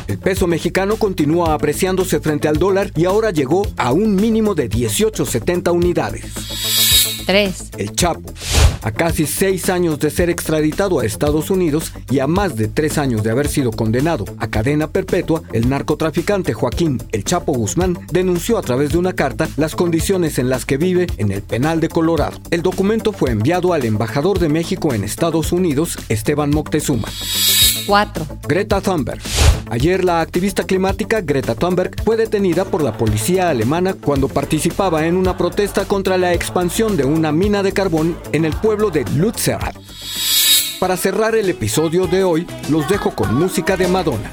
El 0.07 0.19
peso 0.19 0.47
mexicano 0.47 0.97
continúa 0.97 1.55
apreciándose 1.55 2.21
frente 2.21 2.49
al 2.49 2.59
dólar 2.59 2.91
y 2.97 3.05
ahora 3.05 3.31
llegó 3.31 3.67
a 3.77 3.93
un 3.93 4.17
mínimo 4.17 4.55
de 4.55 4.69
18.70 4.69 5.73
unidades. 5.73 6.25
3. 7.27 7.71
El 7.79 7.93
Chapo. 7.93 8.33
A 8.83 8.91
casi 8.91 9.27
seis 9.27 9.71
años 9.71 10.01
de 10.01 10.11
ser 10.11 10.29
extraditado 10.29 10.99
a 10.99 11.05
Estados 11.05 11.51
Unidos 11.51 11.93
y 12.11 12.19
a 12.19 12.27
más 12.27 12.57
de 12.57 12.67
tres 12.67 12.99
años 12.99 13.23
de 13.23 13.31
haber 13.31 13.47
sido 13.47 13.71
condenado 13.71 14.25
a 14.39 14.49
cadena 14.49 14.91
perpetua, 14.91 15.43
el 15.53 15.69
narcotraficante 15.69 16.53
Joaquín 16.53 17.01
El 17.13 17.23
Chapo 17.23 17.53
Guzmán 17.53 17.97
denunció 18.11 18.59
a 18.59 18.63
través 18.63 18.91
de 18.91 18.99
una 18.99 19.13
carta 19.13 19.49
las 19.57 19.77
condiciones 19.77 20.39
en 20.39 20.49
las 20.49 20.67
que 20.67 20.79
vive 20.79 21.07
en 21.17 21.31
el 21.31 21.43
penal 21.43 21.81
de 21.81 21.89
Colorado. 21.89 22.39
El 22.51 22.63
documento 22.63 23.13
fue 23.13 23.31
enviado 23.31 23.73
al 23.73 23.85
embajador 23.85 24.41
de 24.41 24.49
México 24.49 24.93
en 24.93 25.05
Estados 25.05 25.53
Unidos, 25.53 25.97
Esteban 26.09 26.51
Moctezuma. 26.51 27.09
4. 27.87 28.27
Greta 28.47 28.81
Thunberg. 28.81 29.21
Ayer 29.71 30.05
la 30.05 30.21
activista 30.21 30.65
climática 30.65 31.21
Greta 31.21 31.55
Thunberg 31.55 32.03
fue 32.05 32.17
detenida 32.17 32.65
por 32.65 32.83
la 32.83 32.97
policía 32.97 33.49
alemana 33.49 33.95
cuando 33.95 34.29
participaba 34.29 35.07
en 35.07 35.17
una 35.17 35.37
protesta 35.37 35.85
contra 35.85 36.19
la 36.19 36.33
expansión 36.33 36.97
de 36.97 37.05
una 37.05 37.33
mina 37.33 37.63
de 37.63 37.73
carbón 37.73 38.17
en 38.33 38.45
el 38.45 38.53
pueblo 38.55 38.91
de 38.91 39.05
Lützerath. 39.17 39.77
Para 40.79 40.97
cerrar 40.97 41.35
el 41.37 41.49
episodio 41.49 42.07
de 42.07 42.25
hoy, 42.25 42.47
los 42.69 42.89
dejo 42.89 43.13
con 43.13 43.35
música 43.35 43.77
de 43.77 43.89
Madonna. 43.89 44.31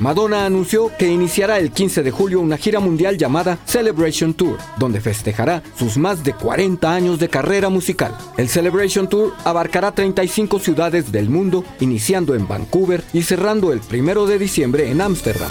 Madonna 0.00 0.46
anunció 0.46 0.92
que 0.96 1.08
iniciará 1.08 1.58
el 1.58 1.72
15 1.72 2.04
de 2.04 2.10
julio 2.10 2.40
una 2.40 2.56
gira 2.56 2.78
mundial 2.78 3.18
llamada 3.18 3.58
Celebration 3.64 4.32
Tour, 4.32 4.58
donde 4.78 5.00
festejará 5.00 5.62
sus 5.76 5.96
más 5.96 6.22
de 6.22 6.34
40 6.34 6.92
años 6.92 7.18
de 7.18 7.28
carrera 7.28 7.68
musical. 7.68 8.16
El 8.36 8.48
Celebration 8.48 9.08
Tour 9.08 9.34
abarcará 9.44 9.92
35 9.92 10.60
ciudades 10.60 11.10
del 11.10 11.28
mundo, 11.28 11.64
iniciando 11.80 12.36
en 12.36 12.46
Vancouver 12.46 13.02
y 13.12 13.22
cerrando 13.22 13.72
el 13.72 13.80
1 13.80 14.26
de 14.26 14.38
diciembre 14.38 14.90
en 14.90 15.00
Ámsterdam. 15.00 15.50